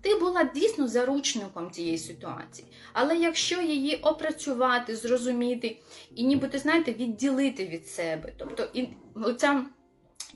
Ти 0.00 0.14
була 0.14 0.44
дійсно 0.44 0.88
заручником 0.88 1.70
цієї 1.70 1.98
ситуації. 1.98 2.68
Але 2.92 3.16
якщо 3.16 3.60
її 3.60 3.96
опрацювати, 3.96 4.96
зрозуміти 4.96 5.78
і 6.14 6.24
нібито, 6.24 6.58
знаєте, 6.58 6.92
відділити 6.92 7.66
від 7.66 7.88
себе, 7.88 8.32
тобто 8.36 8.68
і 8.74 8.88
оця 9.14 9.64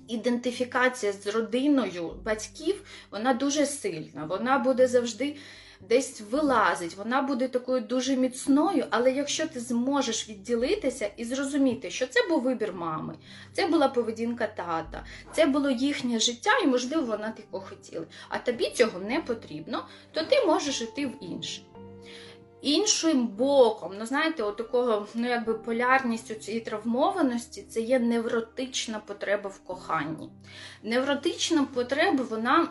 ідентифікація 0.09 1.13
з 1.13 1.27
родиною 1.27 2.13
батьків, 2.25 2.83
вона 3.11 3.35
дуже 3.35 3.67
сильна. 3.67 4.25
Вона 4.25 4.59
буде 4.59 4.87
завжди 4.87 5.37
десь 5.81 6.21
вилазить, 6.31 6.97
вона 6.97 7.23
буде 7.23 7.49
такою 7.49 7.81
дуже 7.81 8.17
міцною, 8.17 8.85
але 8.91 9.13
якщо 9.13 9.47
ти 9.47 9.61
зможеш 9.61 10.29
відділитися 10.29 11.11
і 11.17 11.25
зрозуміти, 11.25 11.91
що 11.91 12.07
це 12.07 12.29
був 12.29 12.43
вибір 12.43 12.73
мами, 12.73 13.15
це 13.53 13.67
була 13.67 13.89
поведінка 13.89 14.47
тата, 14.47 15.05
це 15.33 15.47
було 15.47 15.71
їхнє 15.71 16.19
життя, 16.19 16.51
і, 16.65 16.67
можливо, 16.67 17.03
вона 17.03 17.31
тако 17.31 17.61
хотіли, 17.61 18.07
а 18.29 18.39
тобі 18.39 18.71
цього 18.71 18.99
не 18.99 19.21
потрібно, 19.21 19.87
то 20.13 20.25
ти 20.25 20.47
можеш 20.47 20.83
йти 20.83 21.07
в 21.07 21.25
інше. 21.25 21.63
Іншим 22.63 23.27
боком, 23.27 23.93
ну 23.99 24.07
знаєте, 24.07 24.43
от 24.43 24.57
такого, 24.57 25.07
ну 25.15 25.29
якби 25.29 25.55
полярністю 25.55 26.35
цієї 26.35 26.65
травмованості 26.65 27.63
це 27.63 27.81
є 27.81 27.99
невротична 27.99 28.99
потреба 28.99 29.51
в 29.51 29.59
коханні. 29.59 30.31
Невротична 30.83 31.65
потреба, 31.65 32.25
вона 32.31 32.69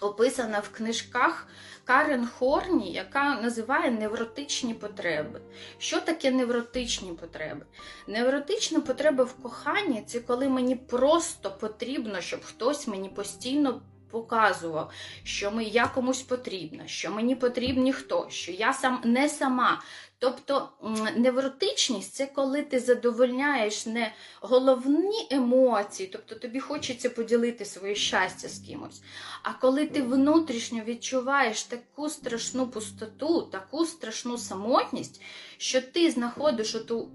описана 0.00 0.60
в 0.60 0.68
книжках 0.68 1.46
Карен 1.84 2.26
Хорні, 2.26 2.92
яка 2.92 3.40
називає 3.40 3.90
невротичні 3.90 4.74
потреби. 4.74 5.40
Що 5.78 6.00
таке 6.00 6.30
невротичні 6.30 7.12
потреби? 7.12 7.66
Невротична 8.06 8.80
потреба 8.80 9.24
в 9.24 9.32
коханні 9.32 10.02
це 10.06 10.20
коли 10.20 10.48
мені 10.48 10.76
просто 10.76 11.50
потрібно, 11.50 12.20
щоб 12.20 12.44
хтось 12.44 12.86
мені 12.86 13.08
постійно 13.08 13.82
показував, 14.10 14.90
що 15.22 15.50
ми, 15.50 15.64
я 15.64 15.86
комусь 15.86 16.22
потрібна, 16.22 16.86
що 16.86 17.10
мені 17.10 17.36
потрібні 17.36 17.92
хто, 17.92 18.26
що 18.30 18.52
я 18.52 18.72
сам 18.72 19.00
не 19.04 19.28
сама. 19.28 19.82
Тобто 20.18 20.68
невротичність 21.16 22.14
це 22.14 22.26
коли 22.26 22.62
ти 22.62 22.80
задовольняєш 22.80 23.86
не 23.86 24.12
головні 24.40 25.28
емоції, 25.30 26.08
тобто 26.12 26.34
тобі 26.34 26.60
хочеться 26.60 27.10
поділити 27.10 27.64
своє 27.64 27.94
щастя 27.94 28.48
з 28.48 28.58
кимось. 28.58 29.02
А 29.42 29.52
коли 29.52 29.86
ти 29.86 30.02
внутрішньо 30.02 30.82
відчуваєш 30.84 31.62
таку 31.62 32.08
страшну 32.08 32.66
пустоту, 32.66 33.42
таку 33.42 33.86
страшну 33.86 34.38
самотність, 34.38 35.22
що 35.58 35.80
ти 35.80 36.10
знаходиш 36.10 36.74
оту 36.74 37.10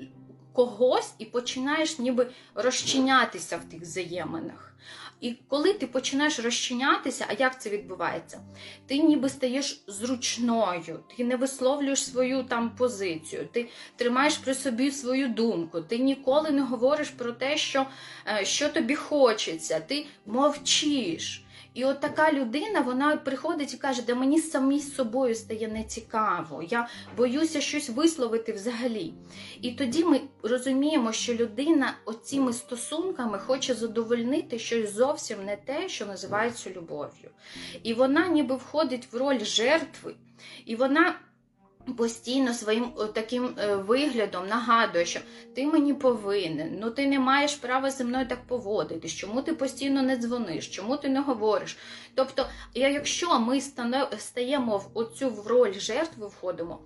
когось 0.53 1.13
і 1.17 1.25
починаєш 1.25 1.99
ніби 1.99 2.31
розчинятися 2.55 3.57
в 3.57 3.69
тих 3.69 3.81
взаєминах. 3.81 4.70
І 5.21 5.33
коли 5.47 5.73
ти 5.73 5.87
починаєш 5.87 6.39
розчинятися, 6.39 7.25
а 7.29 7.33
як 7.39 7.61
це 7.61 7.69
відбувається? 7.69 8.41
Ти 8.87 8.97
ніби 8.97 9.29
стаєш 9.29 9.83
зручною, 9.87 10.99
ти 11.17 11.23
не 11.23 11.35
висловлюєш 11.35 12.03
свою 12.03 12.43
там 12.43 12.69
позицію, 12.69 13.47
ти 13.51 13.69
тримаєш 13.95 14.37
при 14.37 14.53
собі 14.53 14.91
свою 14.91 15.27
думку, 15.27 15.81
ти 15.81 15.97
ніколи 15.97 16.51
не 16.51 16.61
говориш 16.61 17.09
про 17.09 17.31
те, 17.31 17.57
що, 17.57 17.85
е, 18.27 18.45
що 18.45 18.69
тобі 18.69 18.95
хочеться, 18.95 19.79
ти 19.79 20.05
мовчиш. 20.25 21.43
І 21.73 21.85
от 21.85 21.99
така 21.99 22.33
людина 22.33 22.81
вона 22.81 23.17
приходить 23.17 23.73
і 23.73 23.77
каже, 23.77 24.01
да 24.01 24.15
мені 24.15 24.39
самі 24.39 24.79
з 24.79 24.95
собою 24.95 25.35
стає 25.35 25.67
нецікаво, 25.67 26.63
я 26.63 26.87
боюся 27.17 27.61
щось 27.61 27.89
висловити 27.89 28.53
взагалі. 28.53 29.13
І 29.61 29.71
тоді 29.71 30.03
ми 30.03 30.21
розуміємо, 30.43 31.11
що 31.11 31.33
людина 31.33 31.93
оціми 32.05 32.53
стосунками 32.53 33.39
хоче 33.39 33.73
задовольнити 33.73 34.59
щось 34.59 34.93
зовсім 34.93 35.45
не 35.45 35.55
те, 35.55 35.89
що 35.89 36.05
називається 36.05 36.69
любов'ю. 36.69 37.29
І 37.83 37.93
вона 37.93 38.27
ніби 38.27 38.55
входить 38.55 39.07
в 39.11 39.17
роль 39.17 39.39
жертви, 39.39 40.15
і 40.65 40.75
вона. 40.75 41.15
Постійно 41.97 42.53
своїм 42.53 42.93
таким 43.13 43.55
е, 43.57 43.75
виглядом 43.75 44.47
нагадує, 44.47 45.05
що 45.05 45.19
ти 45.55 45.65
мені 45.65 45.93
повинен, 45.93 46.77
ну 46.81 46.91
ти 46.91 47.07
не 47.07 47.19
маєш 47.19 47.55
права 47.55 47.91
зі 47.91 48.03
мною 48.03 48.27
так 48.27 48.47
поводитись, 48.47 49.13
чому 49.13 49.41
ти 49.41 49.53
постійно 49.53 50.01
не 50.01 50.17
дзвониш, 50.17 50.67
чому 50.67 50.97
ти 50.97 51.09
не 51.09 51.21
говориш. 51.21 51.77
Тобто, 52.15 52.45
якщо 52.73 53.39
ми 53.39 53.61
стаємо 54.17 54.77
в 54.77 54.89
оцю 54.93 55.29
в 55.29 55.47
роль 55.47 55.73
жертви 55.73 56.27
входимо, 56.27 56.79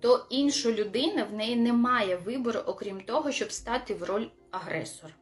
то 0.00 0.26
інша 0.30 0.72
людина 0.72 1.24
в 1.24 1.34
неї 1.34 1.56
немає 1.56 2.16
вибору, 2.16 2.60
окрім 2.66 3.00
того, 3.00 3.32
щоб 3.32 3.52
стати 3.52 3.94
в 3.94 4.02
роль 4.02 4.26
агресора. 4.50 5.14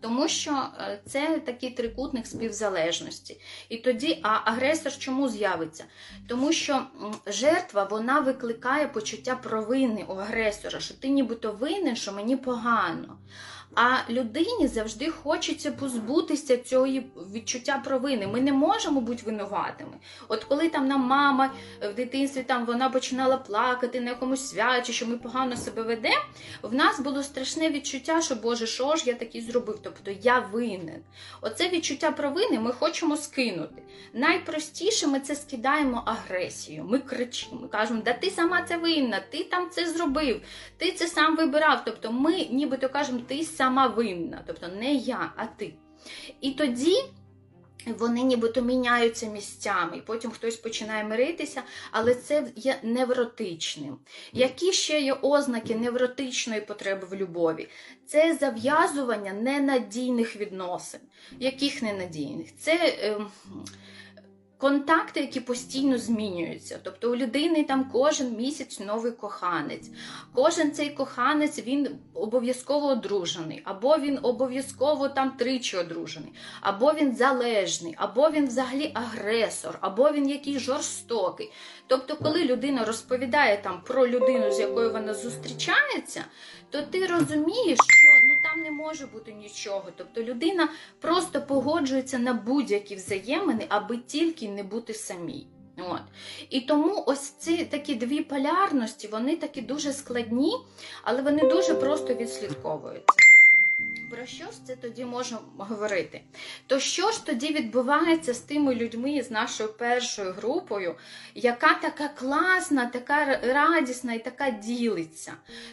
Тому 0.00 0.28
що 0.28 0.66
е, 0.78 1.00
це 1.06 1.38
такий 1.38 1.70
трикутник 1.70 2.26
співзалежності. 2.26 3.40
І 3.68 3.76
тоді, 3.76 4.18
а 4.22 4.40
агресор 4.44 4.98
чому 4.98 5.28
з'явиться? 5.28 5.84
Тому 6.28 6.52
що 6.52 6.82
жертва 7.26 7.84
вона 7.84 8.20
викликає 8.20 8.88
почуття 8.88 9.36
провини 9.36 10.04
у 10.08 10.12
агресора, 10.12 10.80
що 10.80 10.94
ти 10.94 11.08
нібито 11.08 11.52
винен, 11.52 11.96
що 11.96 12.12
мені 12.12 12.36
погано. 12.36 13.18
А 13.74 13.96
людині 14.10 14.68
завжди 14.68 15.10
хочеться 15.10 15.72
позбутися 15.72 16.56
цього 16.56 16.86
відчуття 17.34 17.82
провини. 17.84 18.26
Ми 18.26 18.40
не 18.40 18.52
можемо 18.52 19.00
бути 19.00 19.22
винуватими. 19.26 19.92
От 20.28 20.44
коли 20.44 20.68
там 20.68 20.88
нам 20.88 21.00
мама 21.00 21.50
в 21.82 21.94
дитинстві 21.94 22.42
там 22.42 22.66
вона 22.66 22.90
починала 22.90 23.36
плакати 23.36 24.00
на 24.00 24.10
якомусь 24.10 24.48
святі, 24.48 24.92
що 24.92 25.06
ми 25.06 25.16
погано 25.16 25.56
себе 25.56 25.82
ведемо, 25.82 26.24
в 26.62 26.74
нас 26.74 27.00
було 27.00 27.22
страшне 27.22 27.70
відчуття, 27.70 28.20
що 28.20 28.34
Боже, 28.34 28.66
що 28.66 28.96
ж 28.96 29.04
я 29.06 29.14
таки 29.14 29.40
зробив? 29.42 29.78
Тобто 29.82 30.10
я 30.22 30.38
винен. 30.38 31.02
Оце 31.40 31.68
відчуття 31.68 32.10
провини 32.10 32.60
ми 32.60 32.72
хочемо 32.72 33.16
скинути. 33.16 33.82
Найпростіше 34.12 35.06
ми 35.06 35.20
це 35.20 35.34
скидаємо 35.34 36.02
агресією. 36.06 36.84
Ми 36.84 36.98
кричимо, 36.98 37.68
кажемо, 37.68 38.02
да 38.04 38.12
ти 38.12 38.30
сама 38.30 38.62
це 38.62 38.76
винна, 38.76 39.20
ти 39.30 39.44
там 39.44 39.70
це 39.70 39.90
зробив, 39.90 40.42
ти 40.76 40.92
це 40.92 41.06
сам 41.06 41.36
вибирав. 41.36 41.82
Тобто 41.84 42.12
ми 42.12 42.46
нібито 42.50 42.88
кажемо, 42.88 43.20
ти 43.28 43.44
сама 43.60 43.86
винна, 43.86 44.42
тобто 44.46 44.68
не 44.68 44.94
я, 44.94 45.32
а 45.36 45.46
ти. 45.46 45.74
І 46.40 46.50
тоді. 46.50 46.96
Вони 47.98 48.22
нібито 48.22 48.62
міняються 48.62 49.26
місцями, 49.26 49.96
і 49.96 50.00
потім 50.00 50.30
хтось 50.30 50.56
починає 50.56 51.04
миритися, 51.04 51.62
але 51.90 52.14
це 52.14 52.46
є 52.56 52.78
невротичним. 52.82 53.98
Які 54.32 54.72
ще 54.72 55.00
є 55.00 55.12
ознаки 55.12 55.74
невротичної 55.74 56.60
потреби 56.60 57.06
в 57.06 57.14
любові? 57.14 57.68
Це 58.06 58.36
зав'язування 58.40 59.32
ненадійних 59.32 60.36
відносин. 60.36 61.00
Яких 61.38 61.82
ненадійних? 61.82 62.56
Це. 62.56 62.74
Е, 62.74 63.20
контакти, 64.60 65.20
які 65.20 65.40
постійно 65.40 65.98
змінюються. 65.98 66.78
Тобто 66.82 67.12
у 67.12 67.16
людини 67.16 67.64
там 67.64 67.90
кожен 67.92 68.36
місяць 68.36 68.80
новий 68.80 69.12
коханець. 69.12 69.90
Кожен 70.34 70.72
цей 70.72 70.90
коханець 70.90 71.58
він 71.58 71.88
обов'язково 72.14 72.88
одружений, 72.88 73.62
або 73.64 73.98
він 73.98 74.18
обов'язково 74.22 75.08
там 75.08 75.30
тричі 75.30 75.76
одружений, 75.76 76.32
або 76.60 76.92
він 76.92 77.16
залежний, 77.16 77.94
або 77.96 78.30
він 78.30 78.46
взагалі 78.46 78.90
агресор, 78.94 79.78
або 79.80 80.10
він 80.10 80.28
якийсь 80.28 80.58
жорстокий. 80.58 81.52
Тобто, 81.86 82.16
коли 82.16 82.44
людина 82.44 82.84
розповідає 82.84 83.60
там 83.62 83.80
про 83.86 84.08
людину, 84.08 84.50
з 84.50 84.60
якою 84.60 84.92
вона 84.92 85.14
зустрічається, 85.14 86.24
то 86.70 86.82
ти 86.82 87.06
розумієш, 87.06 87.78
що 87.86 88.08
ну 88.28 88.34
там 88.44 88.60
не 88.60 88.70
може 88.70 89.06
бути 89.06 89.32
нічого. 89.32 89.84
Тобто 89.96 90.22
людина 90.22 90.68
просто 91.00 91.42
погоджується 91.42 92.18
на 92.18 92.34
будь-які 92.34 92.94
взаємини, 92.94 93.66
аби 93.68 93.96
тільки 93.96 94.48
не 94.54 94.62
бути 94.62 94.94
самій. 94.94 95.46
От. 95.78 96.02
І 96.50 96.60
тому 96.60 97.04
ось 97.06 97.30
ці 97.30 97.64
такі 97.64 97.94
дві 97.94 98.20
полярності, 98.20 99.08
вони 99.08 99.36
такі 99.36 99.60
дуже 99.60 99.92
складні, 99.92 100.52
але 101.02 101.22
вони 101.22 101.50
дуже 101.50 101.74
просто 101.74 102.14
відслідковуються. 102.14 103.29
Про 104.10 104.26
що 104.26 104.44
ж 104.44 104.66
це 104.66 104.76
тоді 104.76 105.04
можемо 105.04 105.40
говорити? 105.56 106.20
То 106.66 106.78
що 106.78 107.10
ж 107.10 107.26
тоді 107.26 107.46
відбувається 107.46 108.34
з 108.34 108.38
тими 108.38 108.74
людьми, 108.74 109.22
з 109.22 109.30
нашою 109.30 109.72
першою 109.72 110.32
групою, 110.32 110.94
яка 111.34 111.74
така 111.74 112.08
класна, 112.08 112.86
така 112.86 113.40
радісна 113.42 114.14
і 114.14 114.24
така 114.24 114.50
ділиться? 114.50 115.32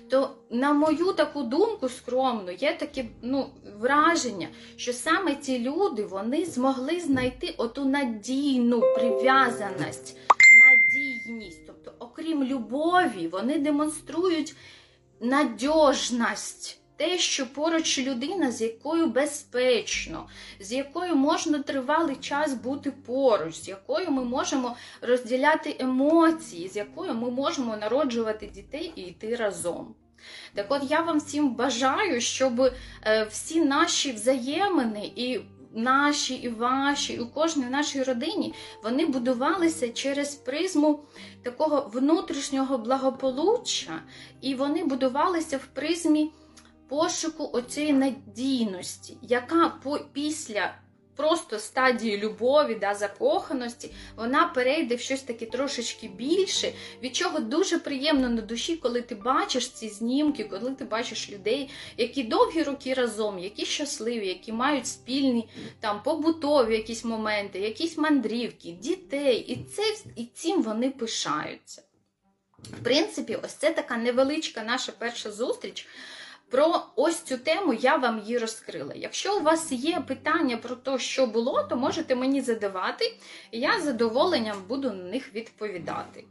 То, 0.10 0.36
на 0.50 0.74
мою 0.74 1.14
таку 1.14 1.44
думку 1.44 1.90
скромну, 1.90 2.52
є 2.52 2.78
таке 2.78 3.06
ну, 3.22 3.50
враження, 3.80 4.48
що 4.76 4.94
саме 4.94 5.36
ці 5.36 5.60
люди 5.60 6.04
вони 6.06 6.46
змогли 6.46 7.00
знайти 7.00 7.54
оту 7.58 7.86
надійну 7.86 8.82
прив'язаність, 8.96 10.18
надійність. 10.66 11.68
Тобто, 11.68 11.94
окрім 12.00 12.44
любові, 12.44 13.28
вони 13.28 13.60
демонструють 13.60 14.56
надіжність 15.22 16.82
те, 16.98 17.18
що 17.18 17.54
поруч 17.54 18.00
людина, 18.00 18.52
з 18.52 18.62
якою 18.62 19.08
безпечно, 19.08 20.28
з 20.60 20.74
якою 20.74 21.16
можна 21.16 21.60
тривалий 21.60 22.16
час 22.16 22.54
бути 22.54 22.92
поруч, 22.92 23.56
з 23.56 23.68
якою 23.68 24.12
ми 24.12 24.24
можемо 24.24 24.76
розділяти 25.02 25.76
емоції, 25.80 26.68
з 26.68 26.76
якою 26.76 27.14
ми 27.14 27.32
можемо 27.32 27.78
народжувати 27.78 28.48
дітей 28.48 28.94
і 28.96 29.02
йти 29.02 29.36
разом. 29.36 29.96
Так 30.54 30.66
от 30.70 30.82
я 30.92 31.02
вам 31.02 31.18
всім 31.18 31.56
бажаю, 31.56 32.22
щоб 32.22 32.62
е, 32.62 33.24
всі 33.30 33.62
наші 33.62 34.12
взаємини 34.12 35.12
і 35.16 35.40
наші, 35.74 36.36
і 36.36 36.50
ваші, 36.50 37.14
і 37.14 37.20
у 37.20 37.28
кожній 37.28 37.66
нашій 37.66 38.04
родині 38.04 38.54
вони 38.84 39.06
будувалися 39.06 39.90
через 39.90 40.36
призму 40.36 41.00
такого 41.44 41.90
внутрішнього 41.94 42.78
благополуччя, 42.78 44.02
і 44.42 44.56
вони 44.56 44.84
будувалися 44.84 45.58
в 45.58 45.66
призмі 45.66 46.32
пошуку 46.90 47.50
оцієї 47.54 47.94
надійності, 47.94 49.18
яка 49.22 49.74
після 50.14 50.74
просто 51.18 51.60
стадії 51.60 52.18
любові, 52.18 52.76
да, 52.76 52.94
закоханості, 52.94 53.92
вона 54.16 54.48
перейде 54.48 54.96
в 54.96 55.00
щось 55.00 55.22
таке 55.22 55.46
трошечки 55.46 56.08
більше, 56.08 56.74
від 57.04 57.16
чого 57.16 57.40
дуже 57.40 57.80
приємно 57.80 58.30
на 58.30 58.42
душі, 58.42 58.76
коли 58.76 59.02
ти 59.02 59.16
бачиш 59.16 59.70
ці 59.70 59.90
знімки, 59.90 60.44
коли 60.44 60.72
ти 60.72 60.86
бачиш 60.86 61.32
людей, 61.32 61.70
які 61.98 62.24
довгі 62.24 62.64
роки 62.64 62.94
разом, 62.94 63.40
які 63.40 63.66
щасливі, 63.66 64.28
які 64.28 64.52
мають 64.52 64.88
спільні 64.88 65.50
там 65.80 66.04
побутові 66.04 66.74
якісь 66.74 67.06
моменти, 67.06 67.60
якісь 67.60 67.98
мандрівки, 67.98 68.72
дітей, 68.72 69.40
і 69.40 69.64
це 69.64 69.84
і 70.16 70.26
цим 70.26 70.64
вони 70.64 70.90
пишаються. 70.90 71.84
В 72.60 72.84
принципі, 72.84 73.38
ось 73.44 73.54
це 73.54 73.72
така 73.72 73.98
невеличка 73.98 74.64
наша 74.64 74.92
перша 74.98 75.32
зустріч. 75.32 75.88
Про 76.50 76.86
ось 76.96 77.22
цю 77.22 77.38
тему 77.38 77.74
я 77.74 77.96
вам 77.96 78.20
її 78.20 78.38
розкрила. 78.38 78.94
Якщо 78.96 79.38
у 79.38 79.42
вас 79.42 79.72
є 79.72 80.04
питання 80.08 80.58
про 80.58 80.76
те, 80.76 81.00
що 81.00 81.28
було, 81.28 81.64
то 81.64 81.76
можете 81.76 82.16
мені 82.16 82.42
задавати, 82.42 83.18
і 83.52 83.60
я 83.60 83.80
з 83.80 83.84
задоволенням 83.84 84.58
буду 84.68 84.92
на 84.92 85.04
них 85.04 85.34
відповідати. 85.34 86.24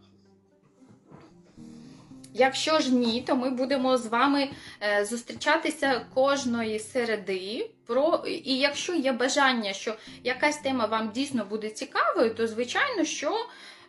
Якщо 2.35 2.81
ж 2.81 2.95
ні, 2.95 3.25
то 3.27 3.37
ми 3.37 3.51
будемо 3.51 3.97
з 3.97 4.07
вами 4.07 4.49
е, 4.83 5.05
зустрічатися 5.05 6.07
кожної 6.15 6.79
середи. 6.79 7.71
Про... 7.87 8.25
І 8.27 8.59
якщо 8.59 8.95
є 8.95 9.13
бажання, 9.13 9.73
що 9.73 9.95
якась 10.25 10.59
тема 10.59 10.87
вам 10.87 11.11
дійсно 11.15 11.45
буде 11.45 11.71
цікавою, 11.71 12.35
то 12.35 12.47
звичайно, 12.47 13.05
що 13.05 13.47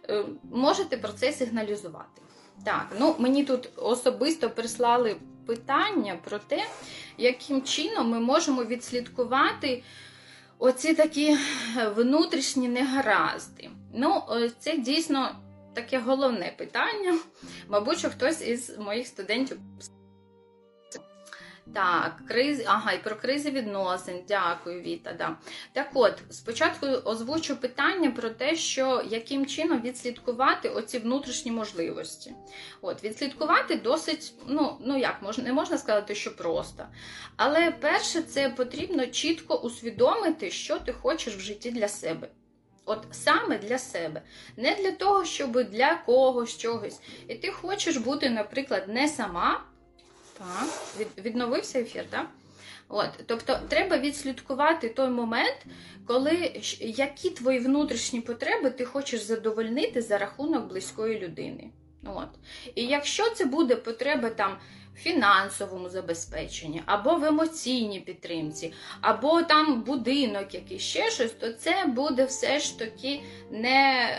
е, 0.09 0.23
можете 0.51 0.97
про 0.97 1.13
це 1.13 1.33
сигналізувати. 1.33 2.21
Так, 2.65 2.87
ну 2.99 3.15
мені 3.19 3.43
тут 3.43 3.69
особисто 3.75 4.49
прислали 4.49 5.15
питання 5.47 6.19
про 6.23 6.39
те, 6.39 6.65
яким 7.17 7.61
чином 7.61 8.09
ми 8.09 8.19
можемо 8.19 8.63
відслідкувати 8.63 9.83
оці 10.59 10.93
такі 10.93 11.37
внутрішні 11.95 12.67
негаразди. 12.67 13.69
Ну, 13.93 14.23
це 14.59 14.77
дійсно 14.77 15.35
таке 15.73 15.99
головне 15.99 16.53
питання. 16.57 17.19
Мабуть, 17.67 17.99
що 17.99 18.09
хтось 18.09 18.41
із 18.41 18.77
моїх 18.77 19.07
студентів. 19.07 19.59
Так, 21.73 22.21
криз... 22.27 22.63
ага, 22.65 22.91
і 22.91 23.03
про 23.03 23.15
кризи 23.15 23.51
відносин. 23.51 24.23
Дякую, 24.27 24.81
Віта. 24.81 25.13
Да. 25.13 25.37
Так 25.73 25.89
от, 25.93 26.21
спочатку 26.29 26.85
озвучу 26.85 27.55
питання 27.55 28.11
про 28.11 28.29
те, 28.29 28.55
що 28.55 29.03
яким 29.09 29.45
чином 29.45 29.81
відслідкувати 29.81 30.69
оці 30.69 30.99
внутрішні 30.99 31.51
можливості. 31.51 32.33
От, 32.81 33.03
Відслідкувати 33.03 33.75
досить, 33.75 34.33
ну, 34.47 34.77
ну 34.81 34.97
як, 34.97 35.21
можна, 35.21 35.43
не 35.43 35.53
можна 35.53 35.77
сказати, 35.77 36.15
що 36.15 36.35
просто. 36.35 36.85
Але 37.35 37.71
перше, 37.71 38.21
це 38.21 38.49
потрібно 38.49 39.07
чітко 39.07 39.55
усвідомити, 39.55 40.51
що 40.51 40.79
ти 40.79 40.93
хочеш 40.93 41.35
в 41.35 41.39
житті 41.39 41.71
для 41.71 41.87
себе. 41.87 42.29
От 42.85 43.05
саме 43.11 43.57
для 43.57 43.77
себе, 43.77 44.21
не 44.57 44.75
для 44.75 44.91
того, 44.91 45.25
щоб 45.25 45.63
для 45.63 45.95
когось 45.95 46.57
чогось. 46.57 46.99
І 47.27 47.35
ти 47.35 47.51
хочеш 47.51 47.97
бути, 47.97 48.29
наприклад, 48.29 48.83
не 48.87 49.07
сама. 49.07 49.63
Так, 50.37 50.67
від, 50.99 51.25
відновився 51.25 51.79
ефір, 51.79 52.05
так? 52.09 52.27
От, 52.89 53.09
Тобто 53.25 53.59
треба 53.67 53.97
відслідкувати 53.97 54.89
той 54.89 55.09
момент, 55.09 55.65
коли 56.05 56.61
які 56.79 57.29
твої 57.29 57.59
внутрішні 57.59 58.21
потреби 58.21 58.69
ти 58.69 58.85
хочеш 58.85 59.21
задовольнити 59.21 60.01
за 60.01 60.17
рахунок 60.17 60.67
близької 60.67 61.19
людини. 61.19 61.69
От. 62.05 62.29
І 62.75 62.85
якщо 62.85 63.29
це 63.29 63.45
буде 63.45 63.75
потреба 63.75 64.29
там 64.29 64.57
в 64.95 64.99
фінансовому 64.99 65.89
забезпеченні, 65.89 66.83
або 66.85 67.15
в 67.15 67.23
емоційній 67.23 67.99
підтримці, 67.99 68.73
або 69.01 69.41
там 69.41 69.81
будинок, 69.81 70.53
який 70.53 70.79
ще 70.79 71.11
щось, 71.11 71.31
то 71.31 71.53
це 71.53 71.85
буде 71.85 72.25
все 72.25 72.59
ж 72.59 72.79
таки 72.79 73.21
не 73.51 74.09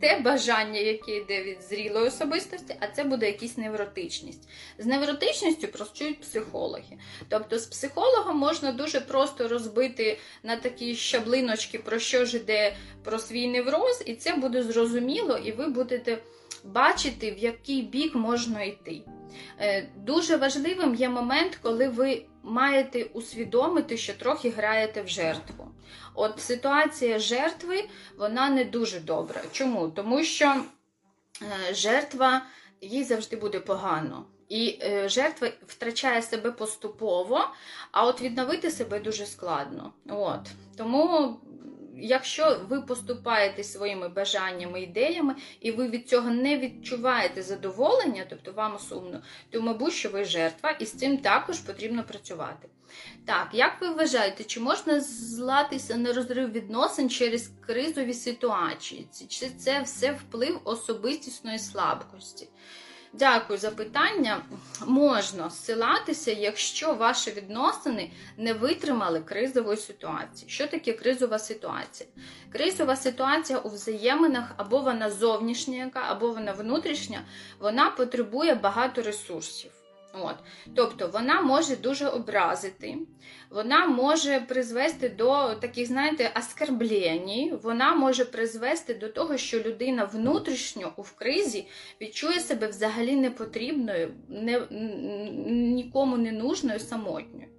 те 0.00 0.20
бажання, 0.20 0.80
яке 0.80 1.16
йде 1.16 1.42
від 1.42 1.62
зрілої 1.62 2.06
особистості, 2.06 2.76
а 2.80 2.86
це 2.86 3.04
буде 3.04 3.26
якась 3.26 3.56
невротичність. 3.56 4.48
З 4.78 4.86
невротичністю 4.86 5.68
працюють 5.68 6.20
психологи. 6.20 6.98
Тобто 7.28 7.58
з 7.58 7.66
психологом 7.66 8.38
можна 8.38 8.72
дуже 8.72 9.00
просто 9.00 9.48
розбити 9.48 10.18
на 10.42 10.56
такі 10.56 10.94
щаблиночки, 10.94 11.78
про 11.78 11.98
що 11.98 12.24
ж 12.24 12.36
йде 12.36 12.76
про 13.04 13.18
свій 13.18 13.48
невроз, 13.48 14.02
і 14.06 14.14
це 14.14 14.34
буде 14.34 14.62
зрозуміло, 14.62 15.38
і 15.44 15.52
ви 15.52 15.66
будете 15.66 16.18
бачити, 16.64 17.30
в 17.30 17.38
який 17.38 17.82
бік 17.82 18.14
можна 18.14 18.62
йти. 18.62 19.02
Е, 19.60 19.88
дуже 19.96 20.36
важливим 20.36 20.94
є 20.94 21.08
момент, 21.08 21.58
коли 21.62 21.88
ви 21.88 22.22
маєте 22.42 23.04
усвідомити, 23.04 23.96
що 23.96 24.14
трохи 24.14 24.50
граєте 24.50 25.02
в 25.02 25.08
жертву. 25.08 25.68
От 26.14 26.40
ситуація 26.40 27.18
жертви, 27.18 27.88
вона 28.18 28.50
не 28.50 28.64
дуже 28.64 29.00
добра. 29.00 29.42
Чому? 29.52 29.88
Тому 29.88 30.22
що 30.22 30.46
е, 31.42 31.74
жертва 31.74 32.42
їй 32.80 33.04
завжди 33.04 33.36
буде 33.36 33.60
погано. 33.60 34.24
І 34.48 34.78
е, 34.82 35.08
жертва 35.08 35.48
втрачає 35.66 36.22
себе 36.22 36.50
поступово, 36.52 37.40
а 37.92 38.06
от 38.06 38.22
відновити 38.22 38.70
себе 38.70 39.00
дуже 39.00 39.26
складно. 39.26 39.92
От. 40.08 40.40
Тому 40.76 41.36
якщо 41.96 42.60
ви 42.68 42.80
поступаєте 42.80 43.64
своїми 43.64 44.08
бажаннями, 44.08 44.82
ідеями, 44.82 45.34
і 45.60 45.70
ви 45.70 45.88
від 45.88 46.08
цього 46.08 46.30
не 46.30 46.58
відчуваєте 46.58 47.42
задоволення, 47.42 48.26
тобто 48.28 48.52
вам 48.52 48.78
сумно, 48.78 49.22
то, 49.50 49.62
мабуть, 49.62 49.92
що 49.92 50.08
ви 50.08 50.24
жертва, 50.24 50.70
і 50.70 50.86
з 50.86 50.92
цим 50.92 51.18
також 51.18 51.58
потрібно 51.58 52.04
працювати. 52.04 52.68
Так, 53.24 53.48
як 53.52 53.80
ви 53.80 53.90
вважаєте, 53.90 54.44
чи 54.44 54.60
можна 54.60 55.00
златися 55.00 55.96
на 55.96 56.12
розрив 56.12 56.52
відносин 56.52 57.10
через 57.10 57.50
кризові 57.66 58.14
ситуації? 58.14 59.08
Чи 59.28 59.46
це 59.48 59.82
все 59.82 60.12
вплив 60.12 60.60
особистісної 60.64 61.58
слабкості? 61.58 62.48
Дякую 63.12 63.58
за 63.58 63.70
питання. 63.70 64.42
Можна 64.86 65.50
ссилатися, 65.50 66.32
якщо 66.32 66.94
ваші 66.94 67.30
відносини 67.30 68.10
не 68.36 68.52
витримали 68.52 69.20
кризової 69.20 69.76
ситуації. 69.76 70.50
Що 70.50 70.66
таке 70.66 70.92
кризова 70.92 71.38
ситуація? 71.38 72.08
Кризова 72.52 72.96
ситуація 72.96 73.58
у 73.58 73.68
взаєминах 73.68 74.44
або 74.56 74.78
вона 74.78 75.10
зовнішня, 75.10 75.90
або 75.92 76.30
вона 76.30 76.52
внутрішня, 76.52 77.20
вона 77.58 77.90
потребує 77.90 78.54
багато 78.54 79.02
ресурсів. 79.02 79.75
От. 80.22 80.36
Тобто 80.74 81.08
вона 81.08 81.40
може 81.40 81.76
дуже 81.76 82.08
образити, 82.08 82.98
вона 83.50 83.86
може 83.86 84.40
призвести 84.40 85.08
до 85.08 85.54
таких, 85.54 85.86
знаєте, 85.88 86.32
оскорблень, 86.38 87.58
вона 87.62 87.94
може 87.94 88.24
призвести 88.24 88.94
до 88.94 89.08
того, 89.08 89.36
що 89.36 89.60
людина 89.60 90.04
внутрішньо 90.04 90.92
у 90.96 91.02
кризі 91.18 91.66
відчує 92.00 92.40
себе 92.40 92.66
взагалі 92.66 93.16
непотрібною, 93.16 94.14
не, 94.28 94.62
нікому 95.50 96.16
не 96.16 96.32
нужною, 96.32 96.80
самотньою. 96.80 97.55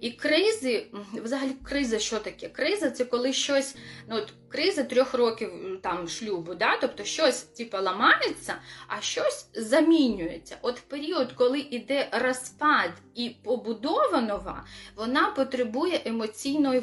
І 0.00 0.10
кризи, 0.10 0.86
взагалі, 1.12 1.52
криза 1.62 1.98
що 1.98 2.18
таке? 2.18 2.48
Криза 2.48 2.90
це 2.90 3.04
коли 3.04 3.32
щось, 3.32 3.76
ну 4.08 4.16
от 4.16 4.32
криза 4.48 4.82
трьох 4.82 5.14
років 5.14 5.50
там 5.82 6.08
шлюбу, 6.08 6.54
да? 6.54 6.76
тобто 6.76 7.04
щось 7.04 7.42
типу, 7.42 7.76
ламається, 7.76 8.54
а 8.86 9.00
щось 9.00 9.46
замінюється. 9.54 10.56
От 10.62 10.80
період, 10.88 11.32
коли 11.32 11.58
йде 11.58 12.08
розпад 12.12 12.90
і 13.14 13.30
побудова 13.44 14.20
нова, 14.20 14.64
вона 14.96 15.30
потребує 15.30 16.00
емоційної 16.04 16.82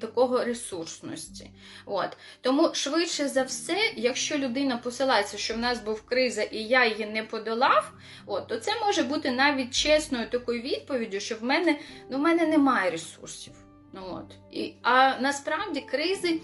такого 0.00 0.44
ресурсності. 0.44 1.50
От. 1.86 2.16
Тому 2.40 2.74
швидше 2.74 3.28
за 3.28 3.42
все, 3.42 3.78
якщо 3.96 4.38
людина 4.38 4.76
посилається, 4.76 5.38
що 5.38 5.54
в 5.54 5.58
нас 5.58 5.80
був 5.80 6.02
криза 6.02 6.42
і 6.42 6.58
я 6.58 6.86
її 6.86 7.06
не 7.06 7.22
подолав, 7.22 7.92
от, 8.26 8.48
то 8.48 8.56
це 8.56 8.72
може 8.80 9.02
бути 9.02 9.30
навіть 9.30 9.74
чесною 9.74 10.30
такою 10.30 10.62
відповіддю, 10.62 11.20
що 11.20 11.34
в 11.36 11.42
мене 11.42 11.78
ну, 12.10 12.16
в 12.16 12.20
мене 12.20 12.46
немає 12.56 12.90
ресурсів. 12.90 13.52
Ну, 13.92 14.02
от. 14.10 14.56
І, 14.56 14.72
А 14.82 15.18
насправді 15.20 15.80
кризи 15.80 16.40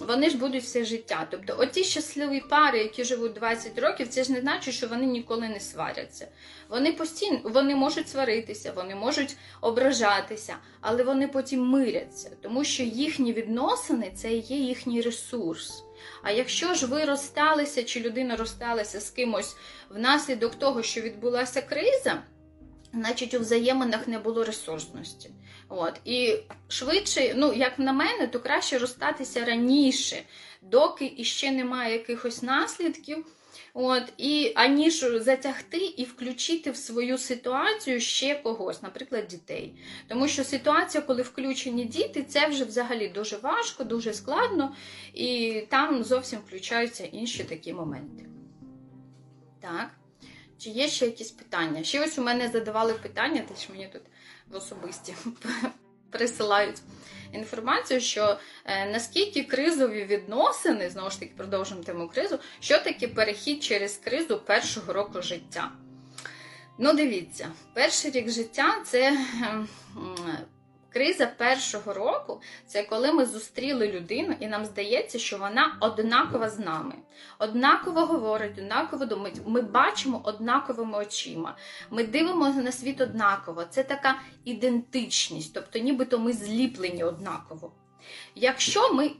вони 0.00 0.30
ж 0.30 0.38
будуть 0.38 0.62
все 0.62 0.84
життя. 0.84 1.26
Тобто, 1.30 1.56
оті 1.58 1.84
щасливі 1.84 2.40
пари, 2.40 2.78
які 2.78 3.04
живуть 3.04 3.32
20 3.32 3.78
років, 3.78 4.08
це 4.08 4.24
ж 4.24 4.32
не 4.32 4.40
значить, 4.40 4.74
що 4.74 4.88
вони 4.88 5.06
ніколи 5.06 5.48
не 5.48 5.60
сваряться. 5.60 6.28
Вони 6.68 6.92
постійно 6.92 7.40
вони 7.44 7.76
можуть 7.76 8.08
сваритися, 8.08 8.72
вони 8.76 8.94
можуть 8.94 9.36
ображатися, 9.60 10.56
але 10.80 11.02
вони 11.02 11.28
потім 11.28 11.68
миряться, 11.68 12.30
тому 12.42 12.64
що 12.64 12.82
їхні 12.82 13.32
відносини 13.32 14.12
це 14.14 14.32
є 14.32 14.56
їхній 14.56 15.00
ресурс. 15.00 15.82
А 16.22 16.30
якщо 16.30 16.74
ж 16.74 16.86
ви 16.86 17.04
розсталися, 17.04 17.84
чи 17.84 18.00
людина 18.00 18.36
розсталася 18.36 19.00
з 19.00 19.10
кимось 19.10 19.56
внаслідок 19.90 20.54
того, 20.54 20.82
що 20.82 21.00
відбулася 21.00 21.62
криза, 21.62 22.22
значить 22.92 23.34
у 23.34 23.40
взаєминах 23.40 24.08
не 24.08 24.18
було 24.18 24.44
ресурсності. 24.44 25.30
От. 25.68 26.00
І 26.04 26.36
швидше, 26.68 27.34
ну, 27.36 27.52
як 27.52 27.78
на 27.78 27.92
мене, 27.92 28.26
то 28.26 28.40
краще 28.40 28.78
розстатися 28.78 29.44
раніше, 29.44 30.22
доки 30.62 31.14
іще 31.16 31.50
немає 31.50 31.92
якихось 31.92 32.42
наслідків. 32.42 33.26
От, 33.74 34.02
і 34.18 34.52
аніж 34.54 35.06
затягти 35.20 35.76
і 35.76 36.04
включити 36.04 36.70
в 36.70 36.76
свою 36.76 37.18
ситуацію 37.18 38.00
ще 38.00 38.34
когось, 38.34 38.82
наприклад, 38.82 39.26
дітей. 39.26 39.74
Тому 40.08 40.28
що 40.28 40.44
ситуація, 40.44 41.02
коли 41.02 41.22
включені 41.22 41.84
діти, 41.84 42.22
це 42.22 42.46
вже 42.46 42.64
взагалі 42.64 43.08
дуже 43.08 43.36
важко, 43.36 43.84
дуже 43.84 44.14
складно, 44.14 44.76
і 45.14 45.60
там 45.70 46.04
зовсім 46.04 46.38
включаються 46.38 47.04
інші 47.04 47.44
такі 47.44 47.72
моменти. 47.72 48.26
Так. 49.60 49.90
Чи 50.58 50.70
є 50.70 50.88
ще 50.88 51.06
якісь 51.06 51.30
питання? 51.30 51.84
Ще 51.84 52.04
ось 52.04 52.18
у 52.18 52.22
мене 52.22 52.48
задавали 52.48 52.94
питання, 52.94 53.42
теж 53.42 53.68
мені 53.70 53.88
тут 53.92 54.02
в 54.50 54.56
особисті 54.56 55.14
присилають 56.10 56.80
інформацію, 57.32 58.00
що 58.00 58.38
е, 58.64 58.90
наскільки 58.90 59.42
кризові 59.42 60.04
відносини, 60.04 60.90
знову 60.90 61.10
ж 61.10 61.20
таки, 61.20 61.32
продовжуємо 61.36 61.84
тему 61.84 62.10
кризу, 62.14 62.38
що 62.60 62.78
таке 62.78 63.08
перехід 63.08 63.62
через 63.62 63.96
кризу 63.96 64.38
першого 64.38 64.92
року 64.92 65.22
життя? 65.22 65.70
Ну, 66.78 66.92
дивіться, 66.92 67.48
перший 67.74 68.10
рік 68.10 68.30
життя 68.30 68.82
це 68.86 69.08
ем, 69.08 69.68
Криза 70.96 71.26
першого 71.26 71.92
року 71.92 72.40
це 72.66 72.82
коли 72.82 73.12
ми 73.12 73.26
зустріли 73.26 73.88
людину, 73.88 74.34
і 74.40 74.46
нам 74.46 74.64
здається, 74.64 75.18
що 75.18 75.38
вона 75.38 75.76
однакова 75.80 76.50
з 76.50 76.58
нами. 76.58 76.94
Однаково 77.38 78.00
говорить, 78.00 78.58
однаково 78.58 79.04
думає. 79.04 79.34
Ми 79.46 79.60
бачимо 79.60 80.20
однаковими 80.24 80.98
очима. 80.98 81.56
Ми 81.90 82.04
дивимося 82.04 82.58
на 82.58 82.72
світ 82.72 83.00
однаково. 83.00 83.64
Це 83.64 83.82
така 83.82 84.18
ідентичність, 84.44 85.54
тобто 85.54 85.78
нібито 85.78 86.18
ми 86.18 86.32
зліплені 86.32 87.04
однаково. 87.04 87.72
Якщо 88.34 88.94
ми 88.94 89.10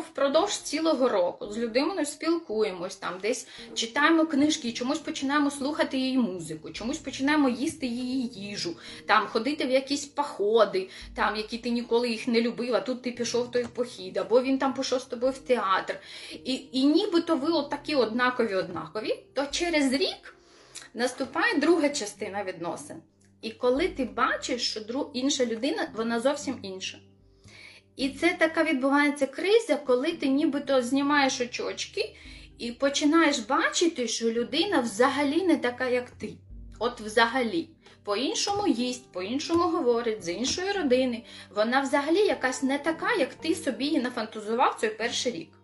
впродовж 0.00 0.52
цілого 0.52 1.08
року 1.08 1.46
з 1.52 1.58
людиною 1.58 2.06
спілкуємось, 2.06 2.96
там 2.96 3.14
десь 3.22 3.46
читаємо 3.74 4.26
книжки, 4.26 4.72
чомусь 4.72 4.98
починаємо 4.98 5.50
слухати 5.50 5.98
її 5.98 6.18
музику, 6.18 6.70
чомусь 6.70 6.98
починаємо 6.98 7.48
їсти 7.48 7.86
її 7.86 8.26
їжу, 8.26 8.76
там 9.06 9.26
ходити 9.26 9.64
в 9.64 9.70
якісь 9.70 10.06
походи, 10.06 10.88
там 11.14 11.36
які 11.36 11.58
ти 11.58 11.70
ніколи 11.70 12.08
їх 12.08 12.28
не 12.28 12.40
любив, 12.40 12.74
а 12.74 12.80
тут 12.80 13.02
ти 13.02 13.10
пішов 13.10 13.50
той 13.50 13.66
похід, 13.74 14.16
або 14.16 14.42
він 14.42 14.58
там 14.58 14.74
пішов 14.74 15.00
з 15.00 15.04
тобою 15.04 15.32
в 15.32 15.38
театр. 15.38 16.00
І 16.44 16.68
і 16.72 16.84
нібито 16.84 17.36
ви 17.36 17.52
отакі 17.52 17.94
однакові, 17.94 18.54
однакові, 18.54 19.24
то 19.34 19.46
через 19.50 19.92
рік 19.92 20.36
наступає 20.94 21.58
друга 21.58 21.88
частина 21.88 22.44
відносин. 22.44 22.96
І 23.42 23.50
коли 23.50 23.88
ти 23.88 24.04
бачиш, 24.04 24.70
що 24.70 25.10
інша 25.12 25.46
людина, 25.46 25.88
вона 25.96 26.20
зовсім 26.20 26.58
інша. 26.62 26.98
І 27.98 28.08
це 28.08 28.36
така 28.38 28.64
відбувається 28.64 29.26
криза, 29.26 29.76
коли 29.76 30.12
ти 30.12 30.28
нібито 30.28 30.82
знімаєш 30.82 31.40
очочки 31.40 32.16
і 32.58 32.72
починаєш 32.72 33.38
бачити, 33.38 34.08
що 34.08 34.30
людина 34.30 34.80
взагалі 34.80 35.42
не 35.42 35.56
така, 35.56 35.88
як 35.88 36.10
ти. 36.10 36.32
От 36.78 37.00
взагалі. 37.00 37.68
По-іншому 38.04 38.66
їсть, 38.66 39.12
по-іншому 39.12 39.62
говорить, 39.62 40.24
з 40.24 40.32
іншої 40.32 40.72
родини. 40.72 41.24
Вона 41.54 41.80
взагалі 41.80 42.18
якась 42.18 42.62
не 42.62 42.78
така, 42.78 43.14
як 43.14 43.34
ти 43.34 43.54
собі 43.54 43.84
її 43.84 44.00
нафантазував 44.00 44.76
цей 44.80 44.90
перший 44.90 45.32
рік. 45.32 45.57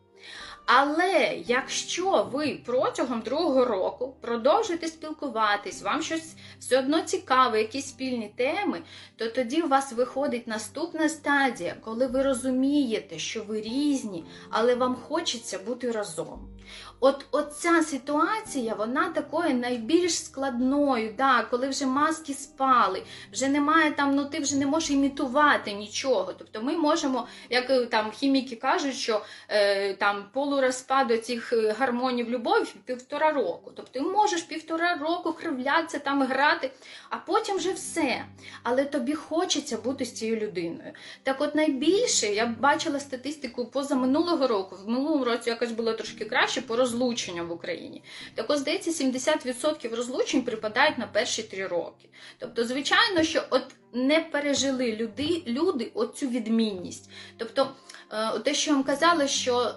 Але 0.67 1.43
якщо 1.47 2.29
ви 2.33 2.61
протягом 2.65 3.21
другого 3.21 3.65
року 3.65 4.17
продовжуєте 4.21 4.87
спілкуватись, 4.87 5.83
вам 5.83 6.03
щось 6.03 6.35
все 6.59 6.79
одно 6.79 7.01
цікаве, 7.01 7.59
якісь 7.59 7.89
спільні 7.89 8.33
теми, 8.37 8.83
то 9.17 9.29
тоді 9.29 9.63
у 9.63 9.69
вас 9.69 9.93
виходить 9.93 10.47
наступна 10.47 11.09
стадія, 11.09 11.77
коли 11.85 12.07
ви 12.07 12.23
розумієте, 12.23 13.19
що 13.19 13.43
ви 13.43 13.61
різні, 13.61 14.25
але 14.51 14.75
вам 14.75 14.97
хочеться 14.97 15.59
бути 15.59 15.91
разом. 15.91 16.54
От 17.01 17.25
ця 17.57 17.83
ситуація, 17.83 18.75
вона 18.75 19.09
такою 19.09 19.55
найбільш 19.55 20.25
складною, 20.25 21.15
да, 21.19 21.43
коли 21.43 21.69
вже 21.69 21.87
маски 21.87 22.35
спали, 22.35 23.03
вже 23.33 23.49
немає 23.49 23.91
там, 23.91 24.15
ну 24.15 24.25
ти 24.25 24.39
вже 24.39 24.57
не 24.57 24.67
можеш 24.67 24.91
імітувати 24.91 25.73
нічого. 25.73 26.33
Тобто 26.39 26.63
ми 26.63 26.77
можемо, 26.77 27.27
як 27.51 27.71
е, 27.71 27.87
там 27.87 28.11
хіміки 28.11 28.57
кажуть, 28.57 28.95
що 28.95 29.25
е, 29.49 29.95
там 29.95 30.25
полурозпаду 30.33 31.17
цих 31.17 31.53
е, 31.53 31.75
гармонів 31.79 32.31
любові 32.31 32.67
півтора 32.85 33.33
року. 33.33 33.73
Тобто 33.77 33.93
ти 33.93 34.01
можеш 34.01 34.43
півтора 34.43 34.95
року 34.95 35.33
кривлятися, 35.33 35.99
там 35.99 36.23
грати, 36.23 36.71
а 37.11 37.17
потім 37.17 37.57
вже 37.57 37.73
все. 37.73 38.25
Але 38.63 38.85
тобі 38.85 39.15
хочеться 39.15 39.77
бути 39.77 40.05
з 40.05 40.13
цією 40.13 40.37
людиною. 40.37 40.93
Так 41.23 41.41
от 41.41 41.55
найбільше 41.55 42.27
я 42.27 42.47
бачила 42.47 43.01
статистику 43.01 43.67
поза 43.67 43.95
минулого 43.95 44.47
року, 44.47 44.77
в 44.85 44.89
минулому 44.89 45.25
році 45.25 45.51
якось 45.51 45.73
було 45.73 45.93
трошки 45.93 46.25
краще 46.25 46.54
по 46.61 46.77
розлученню 46.77 47.47
в 47.47 47.53
Україні. 47.53 48.03
Так 48.35 48.51
ось, 48.51 48.59
здається, 48.59 48.91
70% 48.91 49.97
розлучень 49.97 50.43
припадають 50.43 50.99
на 50.99 51.07
перші 51.07 51.43
три 51.43 51.67
роки. 51.67 52.09
Тобто, 52.39 52.65
звичайно, 52.65 53.23
що 53.23 53.43
от 53.51 53.63
не 53.93 54.21
пережили 54.21 54.97
люди 54.97 55.43
люди 55.47 55.91
оцю 55.95 56.29
відмінність. 56.29 57.11
Тобто, 57.37 57.71
е, 58.13 58.39
те, 58.39 58.55
що 58.55 58.71
я 58.71 58.77
вам 58.77 58.85
казала, 58.85 59.29
що. 59.29 59.75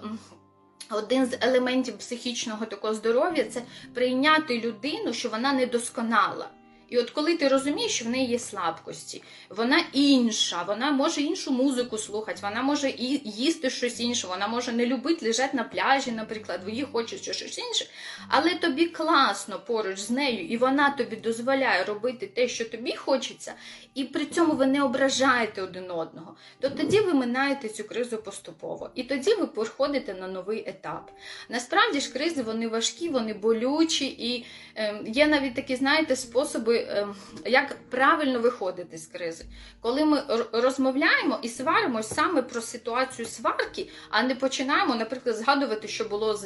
Один 0.90 1.26
з 1.26 1.38
елементів 1.40 1.98
психічного 1.98 2.66
такого 2.66 2.94
здоров'я 2.94 3.44
це 3.44 3.62
прийняти 3.94 4.60
людину, 4.60 5.12
що 5.12 5.28
вона 5.28 5.52
недосконала. 5.52 6.50
І 6.88 6.98
от 6.98 7.10
коли 7.10 7.36
ти 7.36 7.48
розумієш, 7.48 7.92
що 7.92 8.04
в 8.04 8.08
неї 8.08 8.26
є 8.26 8.38
слабкості, 8.38 9.22
вона 9.48 9.84
інша, 9.92 10.62
вона 10.62 10.90
може 10.90 11.20
іншу 11.20 11.50
музику 11.50 11.98
слухати, 11.98 12.38
вона 12.42 12.62
може 12.62 12.88
і 12.90 13.20
їсти 13.24 13.70
щось 13.70 14.00
інше, 14.00 14.26
вона 14.26 14.48
може 14.48 14.72
не 14.72 14.86
любити 14.86 15.26
лежати 15.26 15.56
на 15.56 15.64
пляжі, 15.64 16.12
наприклад, 16.12 16.60
їй 16.68 16.86
хочеться 16.92 17.32
щось 17.32 17.58
інше, 17.58 17.86
але 18.28 18.54
тобі 18.54 18.86
класно 18.86 19.60
поруч 19.66 19.98
з 19.98 20.10
нею, 20.10 20.46
і 20.46 20.56
вона 20.56 20.90
тобі 20.90 21.16
дозволяє 21.16 21.84
робити 21.84 22.26
те, 22.26 22.48
що 22.48 22.64
тобі 22.64 22.92
хочеться, 22.92 23.54
і 23.94 24.04
при 24.04 24.26
цьому 24.26 24.54
ви 24.54 24.66
не 24.66 24.82
ображаєте 24.82 25.62
один 25.62 25.90
одного, 25.90 26.36
то 26.60 26.70
тоді 26.70 27.00
ви 27.00 27.14
минаєте 27.14 27.68
цю 27.68 27.84
кризу 27.84 28.18
поступово. 28.18 28.90
І 28.94 29.02
тоді 29.02 29.34
ви 29.34 29.46
переходите 29.46 30.14
на 30.14 30.28
новий 30.28 30.68
етап. 30.68 31.10
Насправді 31.48 32.00
ж 32.00 32.12
кризи 32.12 32.42
вони 32.42 32.68
важкі, 32.68 33.08
вони 33.08 33.34
болючі, 33.34 34.06
і 34.06 34.46
е, 34.76 35.00
є 35.06 35.26
навіть 35.26 35.54
такі, 35.54 35.76
знаєте, 35.76 36.16
способи. 36.16 36.77
Ем, 36.88 37.14
як 37.46 37.76
правильно 37.90 38.40
виходити 38.40 38.98
з 38.98 39.06
кризи. 39.06 39.44
Коли 39.80 40.04
ми 40.04 40.22
розмовляємо 40.52 41.38
і 41.42 41.48
сваримось 41.48 42.08
саме 42.08 42.42
про 42.42 42.60
ситуацію 42.60 43.28
сварки, 43.28 43.88
а 44.10 44.22
не 44.22 44.34
починаємо, 44.34 44.94
наприклад, 44.94 45.36
згадувати, 45.36 45.88
що 45.88 46.04
було 46.04 46.40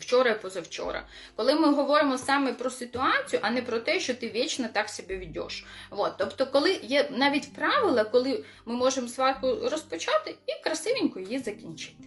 вчора 0.00 0.30
і 0.30 0.42
позавчора. 0.42 1.06
Коли 1.36 1.54
ми 1.54 1.74
говоримо 1.74 2.18
саме 2.18 2.52
про 2.52 2.70
ситуацію, 2.70 3.40
а 3.42 3.50
не 3.50 3.62
про 3.62 3.78
те, 3.78 4.00
що 4.00 4.14
ти 4.14 4.28
вічно 4.28 4.68
так 4.72 4.88
себе 4.88 5.18
ведеш. 5.18 5.66
От. 5.90 6.12
Тобто, 6.18 6.46
коли 6.46 6.72
є 6.72 7.08
навіть 7.10 7.54
правила, 7.54 8.04
коли 8.04 8.44
ми 8.66 8.74
можемо 8.74 9.08
сварку 9.08 9.56
розпочати 9.62 10.34
і 10.46 10.64
красивенько 10.64 11.20
її 11.20 11.38
закінчити. 11.38 12.04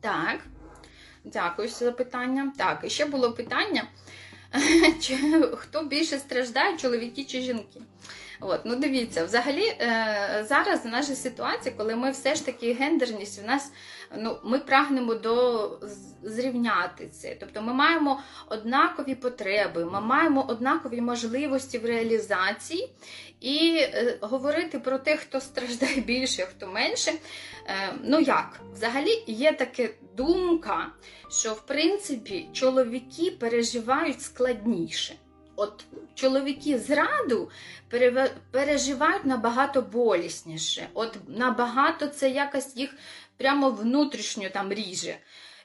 Так, 0.00 0.40
дякую 1.24 1.68
за 1.68 1.84
запитання. 1.84 2.52
Так, 2.58 2.80
і 2.84 2.90
ще 2.90 3.06
було 3.06 3.32
питання. 3.32 3.84
Хто 5.56 5.82
більше 5.82 6.18
страждає, 6.18 6.76
чоловіки 6.76 7.24
чи 7.24 7.40
жінки. 7.40 7.80
От, 8.40 8.60
ну 8.64 8.76
Дивіться, 8.76 9.24
взагалі 9.24 9.64
е, 9.64 10.44
зараз 10.48 10.84
в 10.84 10.88
нашій 10.88 11.14
ситуації, 11.14 11.74
коли 11.76 11.96
ми 11.96 12.10
все 12.10 12.34
ж 12.34 12.46
таки 12.46 12.72
гендерність, 12.72 13.42
в 13.42 13.46
нас 13.46 13.72
ну, 14.16 14.38
ми 14.44 14.58
прагнемо 14.58 15.14
до 15.14 15.70
зрівняти 16.22 17.08
це. 17.08 17.36
Тобто 17.40 17.62
ми 17.62 17.72
маємо 17.72 18.20
однакові 18.48 19.14
потреби, 19.14 19.84
ми 19.84 20.00
маємо 20.00 20.46
однакові 20.48 21.00
можливості 21.00 21.78
в 21.78 21.86
реалізації. 21.86 22.92
І 23.40 23.78
е, 23.78 24.18
говорити 24.20 24.78
про 24.78 24.98
те, 24.98 25.16
хто 25.16 25.40
страждає 25.40 26.00
більше, 26.00 26.42
хто 26.42 26.66
менше. 26.66 27.12
Е, 27.66 27.94
ну 28.04 28.20
як? 28.20 28.60
Взагалі 28.72 29.24
є 29.26 29.52
така 29.52 29.88
думка, 30.16 30.86
що 31.30 31.52
в 31.52 31.60
принципі 31.60 32.48
чоловіки 32.52 33.30
переживають 33.30 34.22
складніше. 34.22 35.14
От 35.60 35.84
чоловіки 36.14 36.78
зраду 36.78 37.50
переживають 38.50 39.24
набагато 39.24 39.82
болісніше. 39.82 40.88
От 40.94 41.18
набагато 41.28 42.06
це 42.06 42.30
якось 42.30 42.76
їх 42.76 42.94
прямо 43.36 43.70
внутрішньо 43.70 44.48
там 44.50 44.72
ріже. 44.72 45.16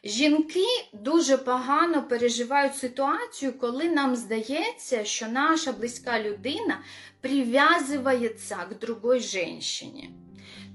Жінки 0.03 0.65
дуже 0.93 1.37
погано 1.37 2.03
переживають 2.03 2.75
ситуацію, 2.75 3.53
коли 3.53 3.89
нам 3.89 4.15
здається, 4.15 5.05
що 5.05 5.27
наша 5.27 5.71
близька 5.71 6.19
людина 6.19 6.81
прив'язується 7.21 8.55
к 8.55 8.75
другой 8.81 9.19
жінці. 9.19 10.09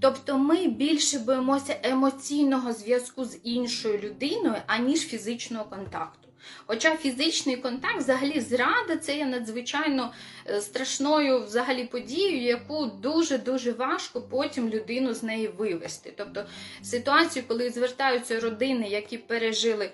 Тобто 0.01 0.39
ми 0.39 0.67
більше 0.67 1.19
боїмося 1.19 1.81
емоційного 1.83 2.73
зв'язку 2.73 3.25
з 3.25 3.39
іншою 3.45 3.99
людиною, 3.99 4.63
аніж 4.67 5.01
фізичного 5.01 5.65
контакту. 5.65 6.28
Хоча 6.67 6.97
фізичний 6.97 7.57
контакт, 7.57 7.99
взагалі, 7.99 8.41
зрада 8.41 8.97
це 8.97 9.17
є 9.17 9.27
надзвичайно 9.27 10.13
е, 10.47 10.61
страшною 10.61 11.45
взагалі 11.45 11.85
подією, 11.85 12.43
яку 12.43 12.87
дуже-дуже 12.87 13.73
важко 13.73 14.21
потім 14.21 14.69
людину 14.69 15.15
з 15.15 15.23
неї 15.23 15.49
вивести. 15.49 16.13
Тобто 16.17 16.47
ситуацію, 16.83 17.45
коли 17.49 17.71
звертаються 17.71 18.41
родини, 18.41 18.89
які 18.89 19.19
пережили 19.19 19.91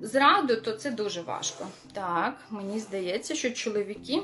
зраду, 0.00 0.56
то 0.56 0.72
це 0.72 0.90
дуже 0.90 1.20
важко. 1.20 1.66
Так, 1.92 2.36
мені 2.50 2.78
здається, 2.78 3.34
що 3.34 3.50
чоловіки. 3.50 4.22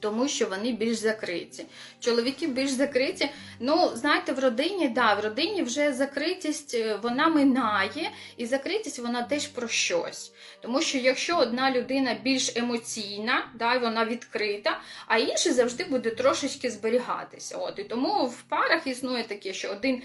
Тому 0.00 0.28
що 0.28 0.46
вони 0.46 0.72
більш 0.72 0.96
закриті. 0.96 1.66
Чоловіки 2.00 2.46
більш 2.46 2.70
закриті. 2.70 3.30
Ну, 3.60 3.90
знаєте, 3.94 4.32
в 4.32 4.38
родині, 4.38 4.88
да, 4.88 5.14
в 5.14 5.20
родині 5.20 5.62
вже 5.62 5.92
закритість 5.92 6.74
е, 6.74 6.98
вона 7.02 7.28
минає, 7.28 8.10
і 8.36 8.46
закритість 8.46 8.98
вона 8.98 9.22
теж 9.22 9.46
про 9.46 9.68
щось. 9.68 10.32
Тому 10.60 10.80
що 10.80 10.98
якщо 10.98 11.38
одна 11.38 11.70
людина 11.70 12.16
більш 12.22 12.56
емоційна, 12.56 13.50
да, 13.54 13.78
вона 13.78 14.04
відкрита, 14.04 14.80
а 15.06 15.18
інший 15.18 15.52
завжди 15.52 15.84
буде 15.84 16.10
трошечки 16.10 16.70
зберігатися. 16.70 17.56
От 17.56 17.78
і 17.78 17.84
тому 17.84 18.26
в 18.26 18.42
парах 18.42 18.86
існує 18.86 19.24
таке, 19.24 19.52
що 19.52 19.68
один 19.68 20.02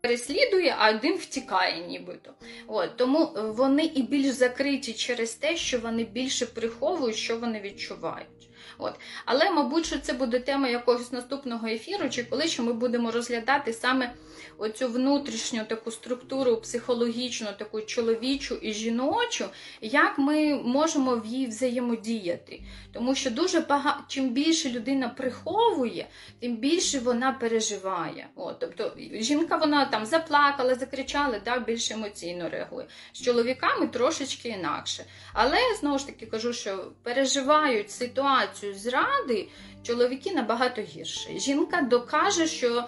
переслідує, 0.00 0.74
а 0.78 0.90
один 0.90 1.16
втікає, 1.16 1.86
нібито. 1.86 2.34
От 2.66 2.96
тому 2.96 3.32
вони 3.36 3.84
і 3.84 4.02
більш 4.02 4.26
закриті 4.26 4.92
через 4.92 5.34
те, 5.34 5.56
що 5.56 5.78
вони 5.78 6.04
більше 6.04 6.46
приховують, 6.46 7.16
що 7.16 7.36
вони 7.36 7.60
відчувають. 7.60 8.49
От. 8.80 8.94
Але, 9.24 9.50
мабуть, 9.50 9.86
що 9.86 9.98
це 9.98 10.12
буде 10.12 10.40
тема 10.40 10.68
якогось 10.68 11.12
наступного 11.12 11.66
ефіру, 11.66 12.10
чи 12.10 12.24
коли 12.24 12.48
що 12.48 12.62
ми 12.62 12.72
будемо 12.72 13.10
розглядати 13.10 13.72
саме 13.72 14.14
оцю 14.58 14.88
внутрішню 14.88 15.64
таку 15.64 15.90
структуру 15.90 16.56
психологічну, 16.56 17.48
таку 17.58 17.80
чоловічу 17.80 18.54
і 18.54 18.72
жіночу, 18.72 19.44
як 19.80 20.18
ми 20.18 20.54
можемо 20.54 21.16
в 21.16 21.26
їй 21.26 21.46
взаємодіяти. 21.46 22.62
Тому 22.92 23.14
що 23.14 23.30
дуже 23.30 23.60
багато, 23.60 24.04
чим 24.08 24.28
більше 24.28 24.70
людина 24.70 25.08
приховує, 25.08 26.08
тим 26.40 26.56
більше 26.56 26.98
вона 26.98 27.32
переживає. 27.32 28.28
От, 28.36 28.58
тобто 28.58 28.92
жінка 29.12 29.56
вона 29.56 29.84
там 29.84 30.06
заплакала, 30.06 30.74
закричала, 30.74 31.38
да, 31.44 31.58
більш 31.58 31.90
емоційно 31.90 32.48
реагує. 32.48 32.86
З 33.12 33.22
чоловіками 33.22 33.86
трошечки 33.86 34.48
інакше. 34.48 35.04
Але 35.32 35.58
знову 35.80 35.98
ж 35.98 36.06
таки 36.06 36.26
кажу, 36.26 36.52
що 36.52 36.92
переживають 37.02 37.90
ситуацію 37.90 38.69
зради 38.74 39.48
чоловіки 39.82 40.32
набагато 40.32 40.82
гірше. 40.82 41.38
Жінка 41.38 41.82
докаже, 41.82 42.46
що 42.46 42.86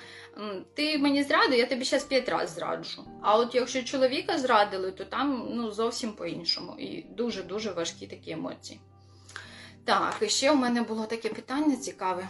ти 0.75 0.99
мені 0.99 1.23
зрадив, 1.23 1.59
я 1.59 1.67
тобі 1.67 1.85
зараз 1.85 2.05
п'ять 2.05 2.29
разів 2.29 2.55
зраджу. 2.55 3.05
А 3.23 3.39
от 3.39 3.55
якщо 3.55 3.83
чоловіка 3.83 4.39
зрадили, 4.39 4.93
то 4.93 5.05
там 5.05 5.49
ну, 5.51 5.71
зовсім 5.71 6.13
по-іншому. 6.13 6.75
І 6.79 7.03
дуже-дуже 7.03 7.71
важкі 7.71 8.07
такі 8.07 8.31
емоції. 8.31 8.81
Так, 9.85 10.17
і 10.21 10.29
ще 10.29 10.53
у 10.53 10.55
мене 10.55 10.83
було 10.83 11.07
таке 11.07 11.29
питання 11.29 11.77
цікаве. 11.77 12.29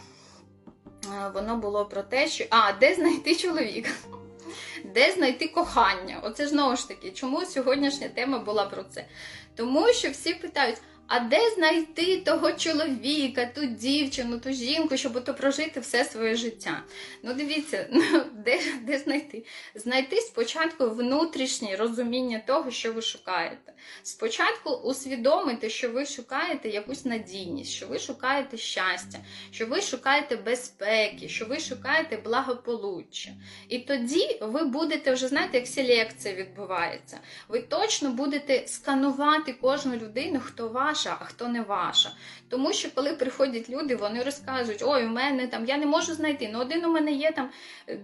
Е, 1.07 1.31
Воно 1.35 1.57
було 1.57 1.85
про 1.85 2.03
те, 2.03 2.29
що. 2.29 2.45
А, 2.51 2.73
де 2.73 2.95
знайти 2.95 3.37
чоловіка? 3.37 3.91
Де 4.85 5.13
знайти 5.13 5.49
кохання? 5.49 6.21
Оце 6.23 6.49
знову 6.49 6.77
ж 6.77 6.89
таки, 6.89 7.11
чому 7.11 7.45
сьогоднішня 7.45 8.09
тема 8.09 8.39
була 8.39 8.65
про 8.65 8.85
це? 8.85 9.05
Тому 9.57 9.89
що 9.89 10.11
всі 10.11 10.35
питають: 10.35 10.79
а 11.07 11.21
де 11.21 11.51
знайти 11.51 12.21
того 12.21 12.53
чоловіка, 12.53 13.47
ту 13.55 13.67
дівчину, 13.67 14.39
ту 14.39 14.53
жінку, 14.53 14.97
щоб 14.97 15.17
ото 15.17 15.35
прожити 15.35 15.81
все 15.81 16.05
своє 16.05 16.35
життя? 16.35 16.83
Ну, 17.23 17.35
дивіться, 17.35 17.89
ну, 17.93 18.25
де, 18.33 18.61
де 18.83 18.99
знайти? 18.99 19.45
Знайти 19.75 20.17
спочатку 20.17 20.91
внутрішнє 20.91 21.77
розуміння 21.77 22.41
того, 22.47 22.71
що 22.71 22.93
ви 22.93 23.03
шукаєте. 23.03 23.73
Спочатку 24.03 24.71
усвідомити, 24.71 25.71
що 25.71 25.91
ви 25.91 26.07
шукаєте 26.07 26.69
якусь 26.69 27.05
надійність, 27.05 27.71
що 27.71 27.87
ви 27.87 27.99
шукаєте 27.99 28.57
щастя, 28.57 29.19
що 29.51 29.67
ви 29.67 29.81
шукаєте 29.81 30.37
безпеки, 30.37 31.29
що 31.29 31.47
ви 31.47 31.61
шукаєте 31.61 32.17
благополуччя. 32.17 33.31
І 33.69 33.79
тоді 33.79 34.39
ви 34.41 34.65
будете 34.65 35.13
вже 35.13 35.29
знаєте, 35.29 35.59
як 35.59 35.67
селекція 35.67 36.35
відбувається. 36.35 37.21
Ви 37.49 37.61
точно 37.61 38.11
будете 38.11 38.67
сканувати 38.67 39.53
кожну 39.53 39.97
людину, 39.97 40.41
хто 40.45 40.69
ваша, 40.93 41.17
а 41.21 41.25
хто 41.25 41.49
не 41.49 41.63
ваша. 41.63 42.11
Тому 42.49 42.73
що 42.73 42.89
коли 42.95 43.13
приходять 43.13 43.71
люди, 43.71 43.97
вони 43.97 44.23
розказують, 44.23 44.83
ой, 44.87 45.07
у 45.07 45.09
мене 45.09 45.47
там 45.47 45.67
я 45.67 45.77
не 45.77 45.87
можу 45.87 46.15
знайти. 46.15 46.51
Ну 46.53 46.61
один 46.61 46.85
у 46.85 46.89
мене 46.89 47.13
є 47.13 47.33
там 47.33 47.51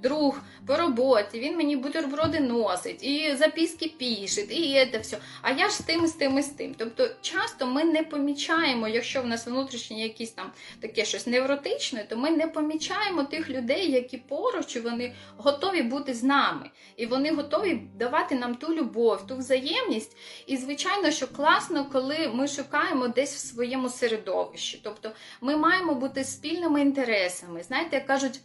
друг 0.03 0.41
по 0.67 0.77
роботі, 0.77 1.41
він 1.41 1.57
мені 1.57 1.77
бутерброди 1.77 2.41
носить, 2.41 3.05
і 3.05 3.37
записки 3.37 3.93
пише, 3.99 4.41
і 4.41 4.89
це 4.93 4.99
все. 4.99 5.19
А 5.43 5.51
я 5.51 5.69
ж 5.69 5.75
з 5.75 5.79
тим, 5.79 6.07
з 6.07 6.13
тим, 6.13 6.39
і 6.39 6.43
з 6.43 6.49
тим. 6.49 6.75
Тобто 6.79 7.09
часто 7.21 7.67
ми 7.67 7.85
не 7.85 8.03
помічаємо, 8.03 8.89
якщо 8.89 9.23
в 9.23 9.27
нас 9.27 9.47
внутрішнє 9.47 10.03
якісь 10.03 10.31
там 10.31 10.51
таке 10.81 11.05
щось 11.05 11.27
невротичне, 11.27 12.05
то 12.09 12.17
ми 12.17 12.31
не 12.31 12.47
помічаємо 12.47 13.25
тих 13.25 13.51
людей, 13.51 13.91
які 13.91 14.17
поруч, 14.17 14.77
вони 14.77 15.15
готові 15.37 15.83
бути 15.83 16.15
з 16.15 16.23
нами. 16.23 16.71
І 16.97 17.07
вони 17.07 17.33
готові 17.33 17.83
давати 17.99 18.35
нам 18.35 18.55
ту 18.55 18.75
любов, 18.75 19.27
ту 19.27 19.37
взаємність. 19.37 20.17
І, 20.47 20.57
звичайно, 20.57 21.11
що 21.11 21.27
класно, 21.27 21.87
коли 21.93 22.31
ми 22.35 22.49
шукаємо 22.49 22.78
десь 23.09 23.35
в 23.35 23.39
своєму 23.39 23.89
середовищі. 23.89 24.81
Тобто 24.85 25.13
ми 25.41 25.57
маємо 25.57 25.95
бути 25.95 26.25
спільними 26.25 26.81
інтересами. 26.81 27.63
Знаєте, 27.63 27.97
як 27.97 28.07
кажуть, 28.07 28.41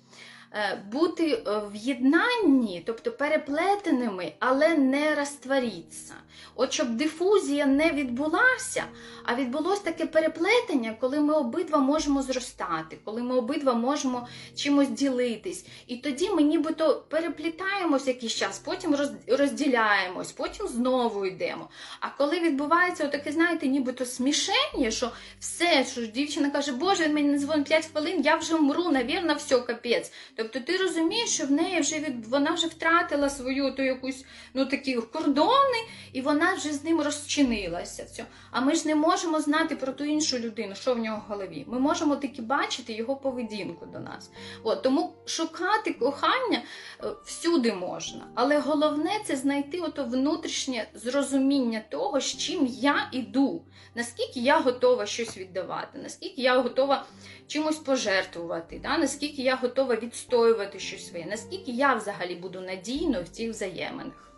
бути 0.92 1.44
е, 1.48 1.62
в 1.72 1.76
єднанні, 1.76 2.84
тобто 2.86 3.12
переплетеними, 3.12 4.34
але 4.40 4.78
не 4.78 5.16
розтворіться. 5.16 6.14
От 6.56 6.74
щоб 6.74 6.90
дифузія 6.90 7.66
не 7.66 7.92
відбулася, 7.92 8.84
а 9.24 9.36
відбулось 9.36 9.80
таке 9.80 10.06
переплетення, 10.06 10.96
коли 11.00 11.20
ми 11.20 11.34
обидва 11.34 11.78
можемо 11.78 12.22
зростати, 12.22 12.98
коли 13.04 13.24
ми 13.24 13.36
обидва 13.36 13.74
можемо 13.74 14.28
чимось 14.56 14.90
ділитись. 14.90 15.66
І 15.88 15.98
тоді 15.98 16.30
ми 16.30 16.42
нібито 16.42 17.06
переплітаємось 17.10 18.08
якийсь 18.08 18.34
час, 18.34 18.60
потім 18.60 18.96
розділяємось, 19.28 20.32
потім 20.32 20.68
знову 20.68 21.26
йдемо. 21.26 21.70
А 22.00 22.10
коли 22.10 22.40
відбувається 22.40 23.08
таке, 23.08 23.32
знаєте, 23.32 23.68
нібито 23.68 24.06
смішення, 24.06 24.92
що 24.92 25.12
все, 25.40 25.86
що 25.92 26.06
дівчина 26.06 26.50
каже, 26.50 26.72
Боже, 26.72 27.06
він 27.06 27.14
мені 27.14 27.30
не 27.30 27.40
дзвонить 27.40 27.68
5 27.68 27.86
хвилин, 27.86 28.22
я 28.22 28.36
вже 28.36 28.58
мру, 28.58 28.90
навірно, 28.90 29.34
все, 29.34 29.60
капець. 29.60 30.12
Тобто 30.44 30.60
ти 30.60 30.78
розумієш, 30.78 31.30
що 31.30 31.46
в 31.46 31.52
неї 31.52 31.80
вже 31.80 32.00
від 32.00 32.26
вона 32.26 32.52
вже 32.52 32.68
втратила 32.68 33.30
свою 33.30 33.72
ту 33.72 33.84
якусь 33.84 34.26
ну 34.54 34.66
такі 34.66 34.96
кордони, 34.96 35.78
і 36.14 36.22
вона 36.22 36.54
вже 36.54 36.74
з 36.74 36.84
ним 36.84 37.02
розчинилася. 37.02 38.04
Все. 38.04 38.26
А 38.52 38.62
ми 38.62 38.76
ж 38.76 38.88
не 38.88 38.96
можемо 38.96 39.40
знати 39.40 39.76
про 39.76 39.94
ту 39.94 40.04
іншу 40.04 40.40
людину, 40.40 40.76
що 40.76 40.94
в 40.94 41.00
нього 41.00 41.24
в 41.28 41.32
голові. 41.32 41.66
Ми 41.68 41.80
можемо 41.80 42.16
тільки 42.16 42.42
бачити 42.42 42.94
його 42.94 43.16
поведінку 43.16 43.86
до 43.86 44.00
нас. 44.00 44.32
От, 44.64 44.82
тому 44.82 45.14
шукати 45.26 45.94
кохання 45.94 46.62
е, 47.04 47.08
всюди 47.26 47.74
можна. 47.74 48.28
Але 48.36 48.60
головне 48.60 49.12
це 49.26 49.36
знайти 49.36 49.80
ото 49.80 50.06
внутрішнє 50.06 50.88
зрозуміння 50.94 51.82
того, 51.90 52.20
з 52.20 52.38
чим 52.38 52.66
я 52.66 53.10
іду, 53.12 53.62
наскільки 53.96 54.40
я 54.40 54.60
готова 54.60 55.06
щось 55.06 55.38
віддавати, 55.38 56.00
наскільки 56.04 56.42
я 56.42 56.60
готова 56.60 57.06
чимось 57.48 57.78
пожертвувати, 57.78 58.80
да? 58.84 58.98
наскільки 58.98 59.42
я 59.42 59.56
готова 59.56 59.96
відстоювати 59.96 60.80
щось 60.80 61.10
своє, 61.10 61.26
наскільки 61.26 61.72
я 61.72 61.96
взагалі 61.96 62.36
буду 62.36 62.62
надійною 62.62 63.24
в 63.24 63.30
цих 63.30 63.50
взаєминах. 63.50 64.34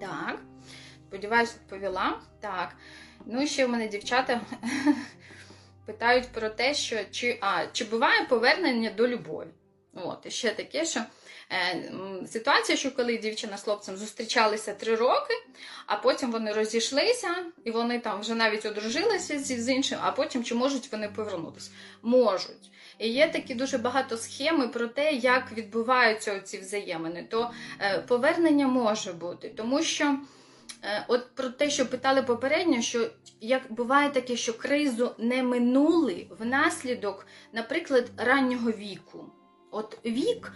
Так, 0.00 0.38
сподіваюся, 1.08 1.54
відповіла. 1.60 2.20
Так. 2.40 2.76
Ну 3.26 3.42
і 3.42 3.46
ще 3.46 3.66
в 3.66 3.68
мене 3.68 3.88
дівчата 3.88 4.40
питають 5.86 6.28
про 6.28 6.48
те, 6.48 6.74
що 6.74 6.96
чи, 7.10 7.38
а, 7.40 7.66
чи 7.72 7.84
буває 7.84 8.24
повернення 8.24 8.90
до 8.90 9.08
любові. 9.08 9.48
От, 9.94 10.26
і 10.26 10.30
ще 10.30 10.54
таке, 10.54 10.84
що 10.84 11.00
ситуація, 12.26 12.78
що 12.78 12.90
коли 12.90 13.18
дівчина 13.18 13.58
з 13.58 13.62
хлопцем 13.62 13.96
зустрічалися 13.96 14.74
три 14.74 14.94
роки, 14.94 15.34
а 15.86 15.96
потім 15.96 16.32
вони 16.32 16.52
розійшлися, 16.52 17.36
і 17.64 17.70
вони 17.70 17.98
там 17.98 18.20
вже 18.20 18.34
навіть 18.34 18.66
одружилися 18.66 19.38
з, 19.38 19.46
з 19.46 19.68
іншим, 19.68 19.98
а 20.02 20.12
потім 20.12 20.44
чи 20.44 20.54
можуть 20.54 20.92
вони 20.92 21.08
повернутися? 21.08 21.70
Можуть. 22.02 22.70
І 22.98 23.08
є 23.08 23.30
такі 23.30 23.54
дуже 23.54 23.78
багато 23.78 24.16
схеми 24.16 24.68
про 24.68 24.86
те, 24.86 25.12
як 25.12 25.52
відбуваються 25.52 26.40
ці 26.40 26.58
взаємини. 26.58 27.26
То 27.30 27.50
е, 27.80 27.98
повернення 27.98 28.66
може 28.66 29.12
бути, 29.12 29.48
тому 29.56 29.82
що. 29.82 30.18
Е, 30.84 31.04
От 31.08 31.34
про 31.34 31.48
те, 31.48 31.70
що 31.70 31.86
питали 31.86 32.22
попередньо, 32.22 32.82
що 32.82 33.10
як 33.40 33.72
буває 33.72 34.10
таке, 34.10 34.36
що 34.36 34.58
кризу 34.58 35.14
не 35.18 35.42
минули 35.42 36.26
внаслідок, 36.38 37.26
наприклад, 37.52 38.10
раннього 38.16 38.70
віку. 38.70 39.30
От 39.74 39.98
вік, 40.06 40.52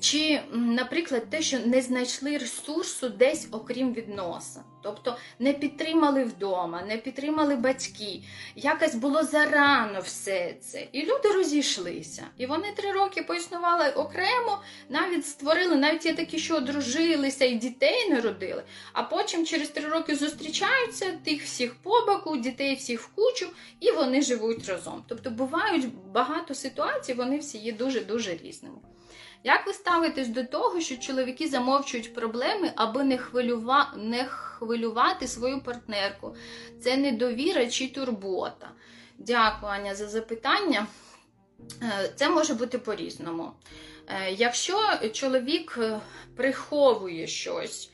чи, 0.00 0.40
наприклад, 0.52 1.30
те, 1.30 1.42
що 1.42 1.58
не 1.58 1.82
знайшли 1.82 2.38
ресурсу 2.38 3.08
десь 3.08 3.48
окрім 3.50 3.94
відносин. 3.94 4.62
Тобто 4.82 5.16
не 5.38 5.52
підтримали 5.52 6.24
вдома, 6.24 6.82
не 6.82 6.96
підтримали 6.96 7.56
батьки. 7.56 8.22
Якось 8.56 8.94
було 8.94 9.22
зарано 9.22 10.00
все 10.00 10.54
це. 10.60 10.86
І 10.92 11.02
люди 11.02 11.28
розійшлися. 11.34 12.26
І 12.38 12.46
вони 12.46 12.72
три 12.76 12.92
роки 12.92 13.22
поіснували 13.22 13.90
окремо, 13.90 14.58
навіть 14.88 15.26
створили, 15.26 15.76
навіть 15.76 16.06
є 16.06 16.14
такі, 16.14 16.38
що 16.38 16.56
одружилися 16.56 17.44
і 17.44 17.54
дітей 17.54 18.10
не 18.10 18.20
родили. 18.20 18.62
А 18.92 19.02
потім 19.02 19.46
через 19.46 19.68
три 19.68 19.88
роки 19.88 20.16
зустрічаються, 20.16 21.18
тих 21.24 21.44
всіх 21.44 21.74
по 21.74 21.90
боку, 22.06 22.36
дітей 22.36 22.74
всіх 22.74 23.00
в 23.00 23.08
кучу, 23.08 23.46
і 23.80 23.90
вони 23.90 24.22
живуть 24.22 24.68
разом. 24.68 25.04
Тобто 25.08 25.30
бувають 25.30 25.94
багато 26.12 26.54
ситуацій, 26.54 27.14
вони 27.14 27.38
всі 27.38 27.58
є 27.58 27.72
дуже-дуже 27.72 28.36
різними. 28.36 28.76
Як 29.44 29.66
ви 29.66 29.72
ставитесь 29.72 30.28
до 30.28 30.44
того, 30.44 30.80
що 30.80 30.96
чоловіки 30.96 31.48
замовчують 31.48 32.14
проблеми, 32.14 32.72
аби 32.76 33.04
не, 33.04 33.18
хвилюва... 33.18 33.92
не 33.96 34.24
хвилювати 34.24 35.28
свою 35.28 35.62
партнерку? 35.62 36.34
Це 36.80 36.96
недовіра 36.96 37.66
чи 37.66 37.88
турбота? 37.88 38.70
Дякую, 39.18 39.72
Аня, 39.72 39.94
за 39.94 40.08
запитання. 40.08 40.86
Е, 41.82 42.12
Це 42.16 42.28
може 42.28 42.54
бути 42.54 42.78
по-різному. 42.78 43.52
Е, 44.06 44.30
Якщо 44.32 44.78
чоловік 45.12 45.78
е, 45.82 46.00
приховує 46.36 47.26
щось, 47.26 47.90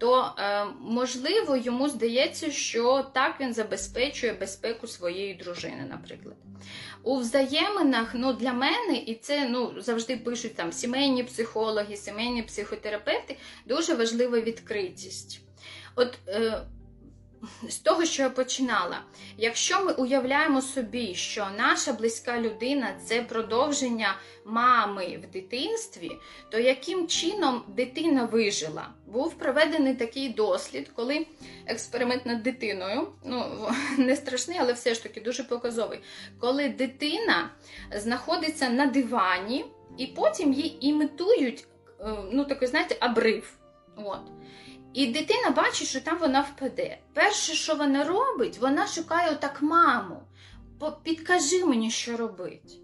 то 0.00 0.32
е, 0.38 0.66
можливо 0.80 1.56
йому 1.56 1.88
здається, 1.88 2.50
що 2.50 3.06
так 3.12 3.40
він 3.40 3.54
забезпечує 3.54 4.32
безпеку 4.32 4.86
своєї 4.86 5.34
дружини, 5.34 5.86
наприклад. 5.90 6.36
У 7.02 7.16
взаєминах, 7.16 8.10
ну 8.14 8.32
для 8.32 8.52
мене, 8.52 8.96
і 9.06 9.14
це 9.14 9.48
ну 9.48 9.74
завжди 9.76 10.16
пишуть 10.16 10.54
там 10.54 10.72
сімейні 10.72 11.24
психологи, 11.24 11.96
сімейні 11.96 12.42
психотерапевти, 12.42 13.36
дуже 13.66 13.94
важлива 13.94 14.40
відкритість. 14.40 15.40
От 15.96 16.18
е, 16.28 16.62
з 17.68 17.78
того, 17.78 18.04
що 18.04 18.22
я 18.22 18.30
починала, 18.30 19.02
якщо 19.38 19.84
ми 19.84 19.92
уявляємо 19.92 20.62
собі, 20.62 21.14
що 21.14 21.46
наша 21.58 21.92
близька 21.92 22.40
людина 22.40 22.94
це 23.04 23.22
продовження 23.22 24.16
мами 24.44 25.20
в 25.24 25.30
дитинстві, 25.32 26.10
то 26.50 26.58
яким 26.58 27.08
чином 27.08 27.62
дитина 27.68 28.24
вижила? 28.24 28.88
Був 29.06 29.34
проведений 29.34 29.94
такий 29.94 30.28
дослід, 30.28 30.90
коли 30.96 31.26
експеримент 31.66 32.26
над 32.26 32.42
дитиною, 32.42 33.08
ну 33.24 33.68
не 33.98 34.16
страшний, 34.16 34.58
але 34.60 34.72
все 34.72 34.94
ж 34.94 35.02
таки 35.02 35.20
дуже 35.20 35.44
показовий, 35.44 36.00
коли 36.38 36.68
дитина 36.68 37.50
знаходиться 37.96 38.68
на 38.68 38.86
дивані, 38.86 39.64
і 39.98 40.06
потім 40.06 40.52
їй 40.52 40.78
імітують, 40.80 41.66
е, 42.00 42.16
ну 42.32 42.44
такий, 42.44 42.68
знаєте, 42.68 43.06
обрив. 43.06 43.52
От. 43.96 44.20
І 44.94 45.06
дитина 45.06 45.50
бачить, 45.50 45.88
що 45.88 46.00
там 46.00 46.18
вона 46.18 46.40
впаде. 46.40 46.98
Перше, 47.14 47.54
що 47.54 47.74
вона 47.74 48.04
робить, 48.04 48.58
вона 48.58 48.86
шукає 48.86 49.30
отак 49.30 49.62
маму. 49.62 50.22
Підкажи 51.02 51.64
мені, 51.64 51.90
що 51.90 52.16
робить. 52.16 52.80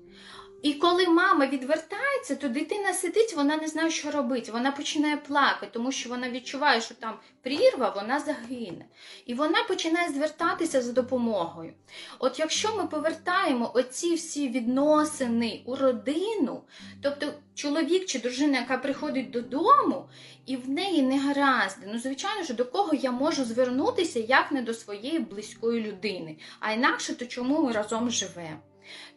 І 0.62 0.74
коли 0.74 1.08
мама 1.08 1.46
відвертається, 1.46 2.36
то 2.36 2.48
дитина 2.48 2.92
сидить, 2.92 3.34
вона 3.36 3.56
не 3.56 3.68
знає, 3.68 3.90
що 3.90 4.10
робити. 4.10 4.52
Вона 4.52 4.72
починає 4.72 5.16
плакати, 5.16 5.68
тому 5.72 5.92
що 5.92 6.08
вона 6.08 6.30
відчуває, 6.30 6.80
що 6.80 6.94
там 6.94 7.14
прірва, 7.42 7.92
вона 7.96 8.20
загине. 8.20 8.84
І 9.26 9.34
вона 9.34 9.64
починає 9.68 10.08
звертатися 10.08 10.82
за 10.82 10.92
допомогою. 10.92 11.72
От 12.18 12.38
якщо 12.38 12.76
ми 12.76 12.86
повертаємо 12.86 13.70
оці 13.74 14.14
всі 14.14 14.48
відносини 14.48 15.62
у 15.66 15.76
родину, 15.76 16.62
тобто 17.02 17.26
чоловік 17.54 18.06
чи 18.06 18.18
дружина, 18.18 18.58
яка 18.58 18.78
приходить 18.78 19.30
додому, 19.30 20.08
і 20.46 20.56
в 20.56 20.68
неї 20.68 21.02
не 21.02 21.18
гаразди, 21.18 21.88
ну, 21.92 21.98
звичайно 21.98 22.44
ж, 22.44 22.54
до 22.54 22.64
кого 22.64 22.94
я 22.94 23.10
можу 23.10 23.44
звернутися, 23.44 24.18
як 24.18 24.52
не 24.52 24.62
до 24.62 24.74
своєї 24.74 25.18
близької 25.18 25.80
людини. 25.80 26.36
А 26.60 26.72
інакше, 26.72 27.14
то 27.14 27.26
чому 27.26 27.62
ми 27.62 27.72
разом 27.72 28.10
живемо? 28.10 28.60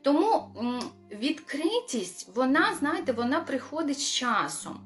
Тому 0.01 0.51
відкритість, 1.19 2.29
вона, 2.35 2.75
знаєте, 2.79 3.11
вона 3.11 3.39
приходить 3.39 3.99
з 3.99 4.11
часом. 4.11 4.79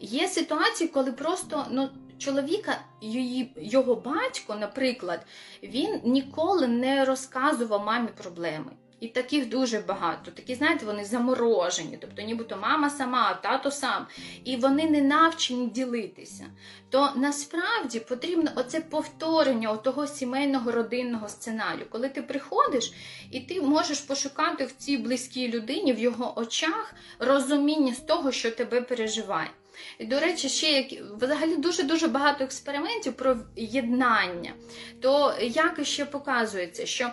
Є 0.00 0.28
ситуації, 0.28 0.88
коли 0.88 1.12
просто 1.12 1.66
ну, 1.70 1.88
чоловіка, 2.18 2.78
її, 3.00 3.52
його 3.56 3.94
батько, 3.94 4.54
наприклад, 4.54 5.26
він 5.62 6.00
ніколи 6.04 6.66
не 6.66 7.04
розказував 7.04 7.86
мамі 7.86 8.08
проблеми. 8.22 8.72
І 9.00 9.08
таких 9.08 9.48
дуже 9.48 9.78
багато. 9.78 10.30
Такі, 10.30 10.54
знаєте, 10.54 10.86
вони 10.86 11.04
заморожені, 11.04 11.98
тобто 12.00 12.22
нібито 12.22 12.56
мама 12.56 12.90
сама, 12.90 13.34
тато 13.42 13.70
сам, 13.70 14.06
і 14.44 14.56
вони 14.56 14.90
не 14.90 15.02
навчені 15.02 15.66
ділитися. 15.66 16.46
То 16.90 17.12
насправді 17.16 18.00
потрібно 18.00 18.50
оце 18.54 18.80
повторення 18.80 19.76
того 19.76 20.06
сімейного 20.06 20.72
родинного 20.72 21.28
сценарію, 21.28 21.86
коли 21.90 22.08
ти 22.08 22.22
приходиш 22.22 22.92
і 23.30 23.40
ти 23.40 23.60
можеш 23.60 24.00
пошукати 24.00 24.64
в 24.64 24.72
цій 24.72 24.96
близькій 24.96 25.48
людині, 25.48 25.92
в 25.92 25.98
його 25.98 26.38
очах 26.38 26.94
розуміння 27.18 27.94
з 27.94 28.00
того, 28.00 28.32
що 28.32 28.50
тебе 28.50 28.80
переживає. 28.80 29.50
І, 29.98 30.06
до 30.06 30.20
речі, 30.20 30.48
ще 30.48 30.72
як 30.72 30.86
взагалі 31.16 31.56
дуже-дуже 31.56 32.08
багато 32.08 32.44
експериментів 32.44 33.12
про 33.12 33.36
єднання. 33.56 34.52
То 35.00 35.34
як 35.40 35.84
ще 35.84 36.04
показується, 36.04 36.86
що. 36.86 37.10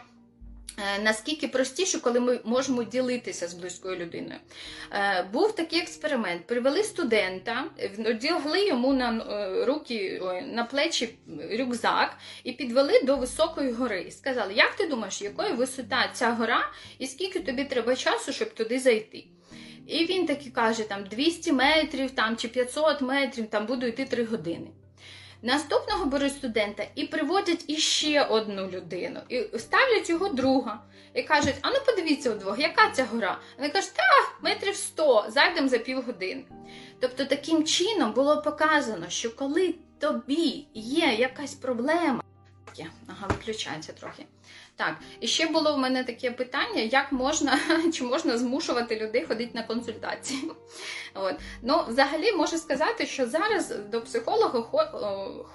Е, 0.78 1.02
наскільки 1.04 1.48
простіше, 1.48 2.00
коли 2.00 2.20
ми 2.20 2.40
можемо 2.44 2.84
ділитися 2.84 3.48
з 3.48 3.54
близькою 3.54 3.96
людиною. 3.96 4.40
Е, 4.92 5.24
був 5.34 5.56
такий 5.56 5.80
експеримент. 5.80 6.48
Привели 6.48 6.84
студента, 6.84 7.66
одягли 8.06 8.68
йому 8.68 8.94
на 8.94 9.18
е, 9.18 9.66
руки, 9.66 10.22
на 10.46 10.64
плечі 10.64 11.10
рюкзак 11.60 12.18
і 12.44 12.52
підвели 12.52 13.02
до 13.04 13.18
високої 13.18 13.72
гори. 13.72 14.02
І 14.02 14.12
сказали, 14.12 14.54
як 14.54 14.76
ти 14.76 14.88
думаєш, 14.88 15.22
якої 15.22 15.54
висота 15.54 16.10
ця 16.14 16.32
гора, 16.32 16.72
і 17.00 17.08
скільки 17.08 17.40
тобі 17.40 17.64
треба 17.64 17.96
часу, 17.96 18.34
щоб 18.34 18.54
туди 18.54 18.80
зайти? 18.80 19.24
І 19.88 20.06
він 20.06 20.26
таки 20.26 20.50
каже, 20.50 20.84
там 20.84 21.04
200 21.04 21.52
метрів 21.52 22.12
там, 22.12 22.38
чи 22.38 22.48
500 22.48 23.02
метрів, 23.02 23.48
там 23.48 23.66
буду 23.66 23.86
йти 23.86 24.06
3 24.06 24.26
години. 24.26 24.68
Наступного 25.46 26.06
беруть 26.06 26.34
студента 26.34 26.88
і 26.96 27.06
приводять 27.08 27.66
іще 27.68 28.22
одну 28.22 28.68
людину, 28.68 29.20
і 29.30 29.60
ставлять 29.60 30.10
його 30.10 30.30
друга. 30.30 30.80
І 31.14 31.24
кажуть, 31.24 31.56
а 31.62 31.70
ну 31.70 31.76
подивіться 31.86 32.32
удвох, 32.32 32.60
яка 32.60 32.90
ця 32.90 33.06
гора? 33.06 33.40
Вони 33.58 33.70
кажуть, 33.70 33.94
та 33.94 34.04
метрів 34.42 34.76
сто, 34.76 35.26
зайдемо 35.28 35.68
за 35.68 35.78
півгодини. 35.78 36.44
Тобто, 37.00 37.26
таким 37.26 37.64
чином 37.64 38.14
було 38.14 38.42
показано, 38.42 39.10
що 39.10 39.36
коли 39.36 39.76
тобі 40.00 40.68
є 40.74 41.16
якась 41.20 41.54
проблема, 41.54 42.24
ага, 43.08 43.28
виключається 43.28 43.94
трохи. 43.94 44.26
Так, 44.78 44.96
і 45.20 45.28
ще 45.28 45.48
було 45.48 45.76
в 45.76 45.78
мене 45.78 46.04
таке 46.04 46.32
питання: 46.32 46.82
як 46.82 47.12
можна 47.12 47.60
чи 47.94 48.04
можна 48.04 48.38
змушувати 48.38 49.00
людей 49.00 49.26
ходити 49.26 49.52
на 49.54 49.64
консультації? 49.64 50.52
От. 51.14 51.36
Ну, 51.62 51.84
взагалі 51.88 52.32
можу 52.32 52.58
сказати, 52.58 53.06
що 53.06 53.28
зараз 53.28 53.74
до 53.92 54.02
психолога 54.02 54.62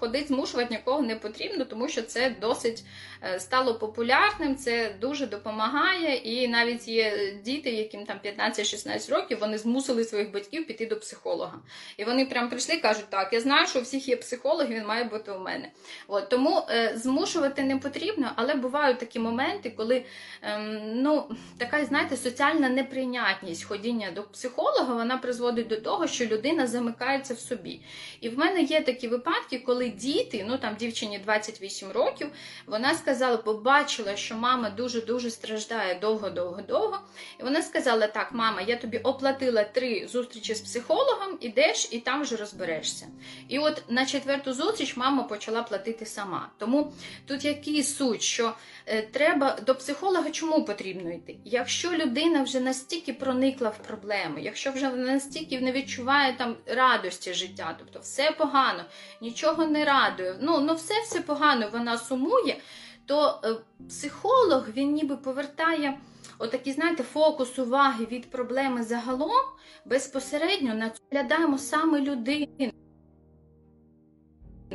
ходити 0.00 0.26
змушувати 0.26 0.74
нікого 0.74 1.02
не 1.02 1.16
потрібно, 1.16 1.64
тому 1.64 1.88
що 1.88 2.02
це 2.02 2.34
досить 2.40 2.84
е, 3.22 3.40
стало 3.40 3.74
популярним, 3.74 4.56
це 4.56 4.94
дуже 5.00 5.26
допомагає. 5.26 6.14
І 6.14 6.48
навіть 6.48 6.88
є 6.88 7.34
діти, 7.44 7.70
яким 7.70 8.06
там 8.06 8.18
15-16 8.24 9.14
років, 9.14 9.38
вони 9.40 9.58
змусили 9.58 10.04
своїх 10.04 10.32
батьків 10.32 10.66
піти 10.66 10.86
до 10.86 11.00
психолога. 11.00 11.58
І 11.96 12.04
вони 12.04 12.26
прям 12.26 12.48
прийшли 12.48 12.74
і 12.74 12.80
кажуть, 12.80 13.10
так, 13.10 13.32
я 13.32 13.40
знаю, 13.40 13.66
що 13.66 13.78
у 13.78 13.82
всіх 13.82 14.08
є 14.08 14.16
психолог, 14.16 14.66
він 14.68 14.86
має 14.86 15.04
бути 15.04 15.32
у 15.32 15.38
мене. 15.38 15.70
От. 16.08 16.28
Тому 16.28 16.62
е, 16.70 16.92
змушувати 16.96 17.62
не 17.62 17.76
потрібно, 17.76 18.32
але 18.36 18.54
бувають 18.54 18.98
такі 18.98 19.09
моменти, 19.18 19.70
коли 19.70 20.04
ем, 20.42 20.80
ну, 21.02 21.30
така, 21.58 21.84
знаєте, 21.84 22.16
соціальна 22.16 22.68
неприйнятність 22.68 23.64
ходіння 23.64 24.10
до 24.10 24.22
психолога, 24.22 24.94
вона 24.94 25.16
призводить 25.16 25.68
до 25.68 25.76
того, 25.76 26.06
що 26.06 26.26
людина 26.26 26.66
замикається 26.66 27.34
в 27.34 27.38
собі. 27.38 27.80
І 28.20 28.28
в 28.28 28.38
мене 28.38 28.62
є 28.62 28.80
такі 28.80 29.08
випадки, 29.08 29.58
коли 29.58 29.88
діти, 29.88 30.44
ну 30.48 30.58
там 30.58 30.76
дівчині 30.76 31.18
28 31.18 31.90
років, 31.90 32.28
вона 32.66 32.94
сказала, 32.94 33.36
побачила, 33.36 34.16
що 34.16 34.34
мама 34.34 34.70
дуже-дуже 34.70 35.30
страждає 35.30 35.98
довго-довго-довго. 36.00 36.98
І 37.40 37.42
вона 37.42 37.62
сказала: 37.62 38.06
Так, 38.06 38.28
мама, 38.32 38.60
я 38.60 38.76
тобі 38.76 38.98
оплатила 38.98 39.64
три 39.64 40.08
зустрічі 40.08 40.54
з 40.54 40.60
психологом, 40.60 41.38
ідеш 41.40 41.88
і 41.90 41.98
там 41.98 42.22
вже 42.22 42.36
розберешся. 42.36 43.06
І 43.48 43.58
от 43.58 43.82
на 43.88 44.06
четверту 44.06 44.52
зустріч 44.52 44.96
мама 44.96 45.22
почала 45.22 45.62
платити 45.62 46.06
сама. 46.06 46.48
Тому 46.58 46.92
тут 47.26 47.44
який 47.44 47.82
суть, 47.82 48.22
що 48.22 48.54
треба 49.10 49.56
до 49.66 49.74
психолога 49.74 50.30
чому 50.30 50.64
потрібно 50.64 51.10
йти? 51.10 51.36
Якщо 51.44 51.90
людина 51.90 52.42
вже 52.42 52.60
настільки 52.60 53.12
проникла 53.12 53.68
в 53.68 53.78
проблему, 53.78 54.38
якщо 54.38 54.70
вже 54.70 54.90
настільки 54.90 55.60
не 55.60 55.72
відчуває 55.72 56.34
там 56.36 56.56
радості 56.66 57.34
життя, 57.34 57.76
тобто 57.78 57.98
все 57.98 58.30
погано, 58.30 58.84
нічого 59.20 59.66
не 59.66 59.84
радує, 59.84 60.36
ну 60.40 60.60
ну 60.60 60.74
все 60.74 60.94
все 61.02 61.20
погано, 61.20 61.68
вона 61.72 61.98
сумує, 61.98 62.56
то 63.06 63.40
е, 63.44 63.54
психолог 63.88 64.68
він 64.76 64.92
ніби 64.92 65.16
повертає 65.16 65.98
отакий, 66.38 66.72
знаєте, 66.72 67.02
фокус 67.02 67.58
уваги 67.58 68.06
від 68.10 68.30
проблеми 68.30 68.82
загалом 68.82 69.44
безпосередньо 69.84 70.74
наглядаємо 70.74 71.58
саме 71.58 72.00
людину. 72.00 72.72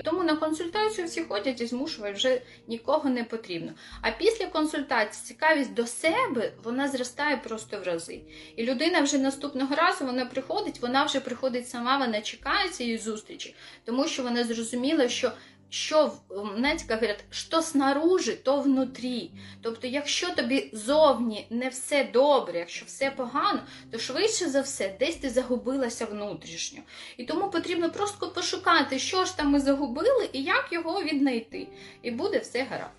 Тому 0.03 0.23
на 0.23 0.35
консультацію 0.35 1.07
всі 1.07 1.23
ходять 1.23 1.61
і 1.61 1.65
змушують, 1.65 2.15
вже 2.15 2.41
нікого 2.67 3.09
не 3.09 3.23
потрібно. 3.23 3.73
А 4.01 4.11
після 4.11 4.45
консультації 4.45 5.25
цікавість 5.25 5.73
до 5.73 5.87
себе 5.87 6.51
вона 6.63 6.87
зростає 6.87 7.37
просто 7.37 7.79
в 7.79 7.83
рази. 7.83 8.21
І 8.55 8.63
людина 8.63 9.01
вже 9.01 9.17
наступного 9.17 9.75
разу 9.75 10.05
вона 10.05 10.25
приходить, 10.25 10.81
вона 10.81 11.03
вже 11.03 11.19
приходить 11.19 11.69
сама, 11.69 11.97
вона 11.97 12.21
чекає 12.21 12.69
цієї 12.69 12.97
зустрічі, 12.97 13.55
тому 13.85 14.07
що 14.07 14.23
вона 14.23 14.43
зрозуміла, 14.43 15.09
що 15.09 15.31
що 15.69 16.11
знаєте, 16.57 16.83
як 16.89 16.99
говорять, 16.99 17.23
що 17.29 17.61
снаружи, 17.61 18.35
то 18.35 18.61
внутрі. 18.61 19.31
Тобто, 19.61 19.87
якщо 19.87 20.35
тобі 20.35 20.69
зовні 20.73 21.47
не 21.49 21.69
все 21.69 22.09
добре, 22.13 22.59
якщо 22.59 22.85
все 22.85 23.11
погано, 23.11 23.59
то 23.91 23.99
швидше 23.99 24.49
за 24.49 24.61
все 24.61 24.95
десь 24.99 25.15
ти 25.15 25.29
загубилася 25.29 26.05
внутрішньо. 26.05 26.79
І 27.17 27.25
тому 27.25 27.49
потрібно 27.49 27.91
просто 27.91 28.27
пошукати, 28.27 28.99
що 28.99 29.25
ж 29.25 29.37
там 29.37 29.49
ми 29.49 29.59
загубили 29.59 30.29
і 30.33 30.43
як 30.43 30.67
його 30.71 31.03
віднайти. 31.03 31.67
І 32.01 32.11
буде 32.11 32.39
все 32.39 32.63
гаразд. 32.63 32.91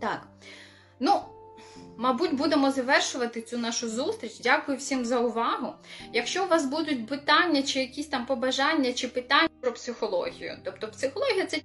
Так. 0.00 0.26
Ну, 1.00 1.20
мабуть, 1.96 2.34
будемо 2.34 2.70
завершувати 2.70 3.42
цю 3.42 3.58
нашу 3.58 3.88
зустріч. 3.88 4.40
Дякую 4.40 4.78
всім 4.78 5.04
за 5.04 5.18
увагу. 5.18 5.72
Якщо 6.12 6.44
у 6.44 6.48
вас 6.48 6.66
будуть 6.66 7.06
питання, 7.08 7.62
чи 7.62 7.80
якісь 7.80 8.06
там 8.06 8.26
побажання, 8.26 8.92
чи 8.92 9.08
питання 9.08 9.48
про 9.60 9.72
психологію, 9.72 10.58
тобто 10.64 10.88
психологія 10.88 11.46
це. 11.46 11.60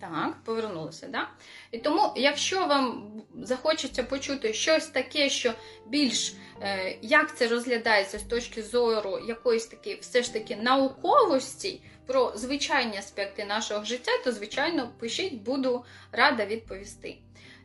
Так, 0.00 0.36
повернулося, 0.44 1.08
да? 1.08 1.28
І 1.70 1.78
тому, 1.78 2.12
якщо 2.16 2.66
вам 2.66 3.12
захочеться 3.42 4.02
почути 4.02 4.52
щось 4.52 4.86
таке, 4.86 5.28
що 5.30 5.52
більш 5.86 6.34
е, 6.60 6.98
як 7.02 7.36
це 7.36 7.48
розглядається 7.48 8.18
з 8.18 8.22
точки 8.22 8.62
зору 8.62 9.18
якоїсь 9.28 9.66
таки, 9.66 9.98
все 10.00 10.22
ж 10.22 10.32
таки 10.32 10.56
науковості 10.56 11.80
про 12.06 12.32
звичайні 12.34 12.96
аспекти 12.98 13.44
нашого 13.44 13.84
життя, 13.84 14.10
то 14.24 14.32
звичайно 14.32 14.90
пишіть, 14.98 15.34
буду 15.34 15.84
рада 16.12 16.46
відповісти. 16.46 17.18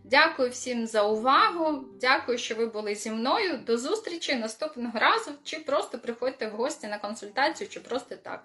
Дякую 0.10 0.50
всім 0.50 0.88
за 0.88 1.04
увагу. 1.04 1.86
Дякую, 2.02 2.38
що 2.38 2.56
ви 2.56 2.66
були 2.66 2.96
зі 2.96 3.12
мною. 3.12 3.58
До 3.58 3.78
зустрічі 3.78 4.36
наступного 4.36 5.00
разу. 5.00 5.32
Чи 5.44 5.60
просто 5.60 6.00
приходьте 6.00 6.48
в 6.48 6.52
гості 6.52 6.88
на 6.88 6.98
консультацію, 6.98 7.70
чи 7.70 7.80
просто 7.80 8.16
так. 8.16 8.44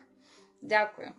Дякую. 0.63 1.13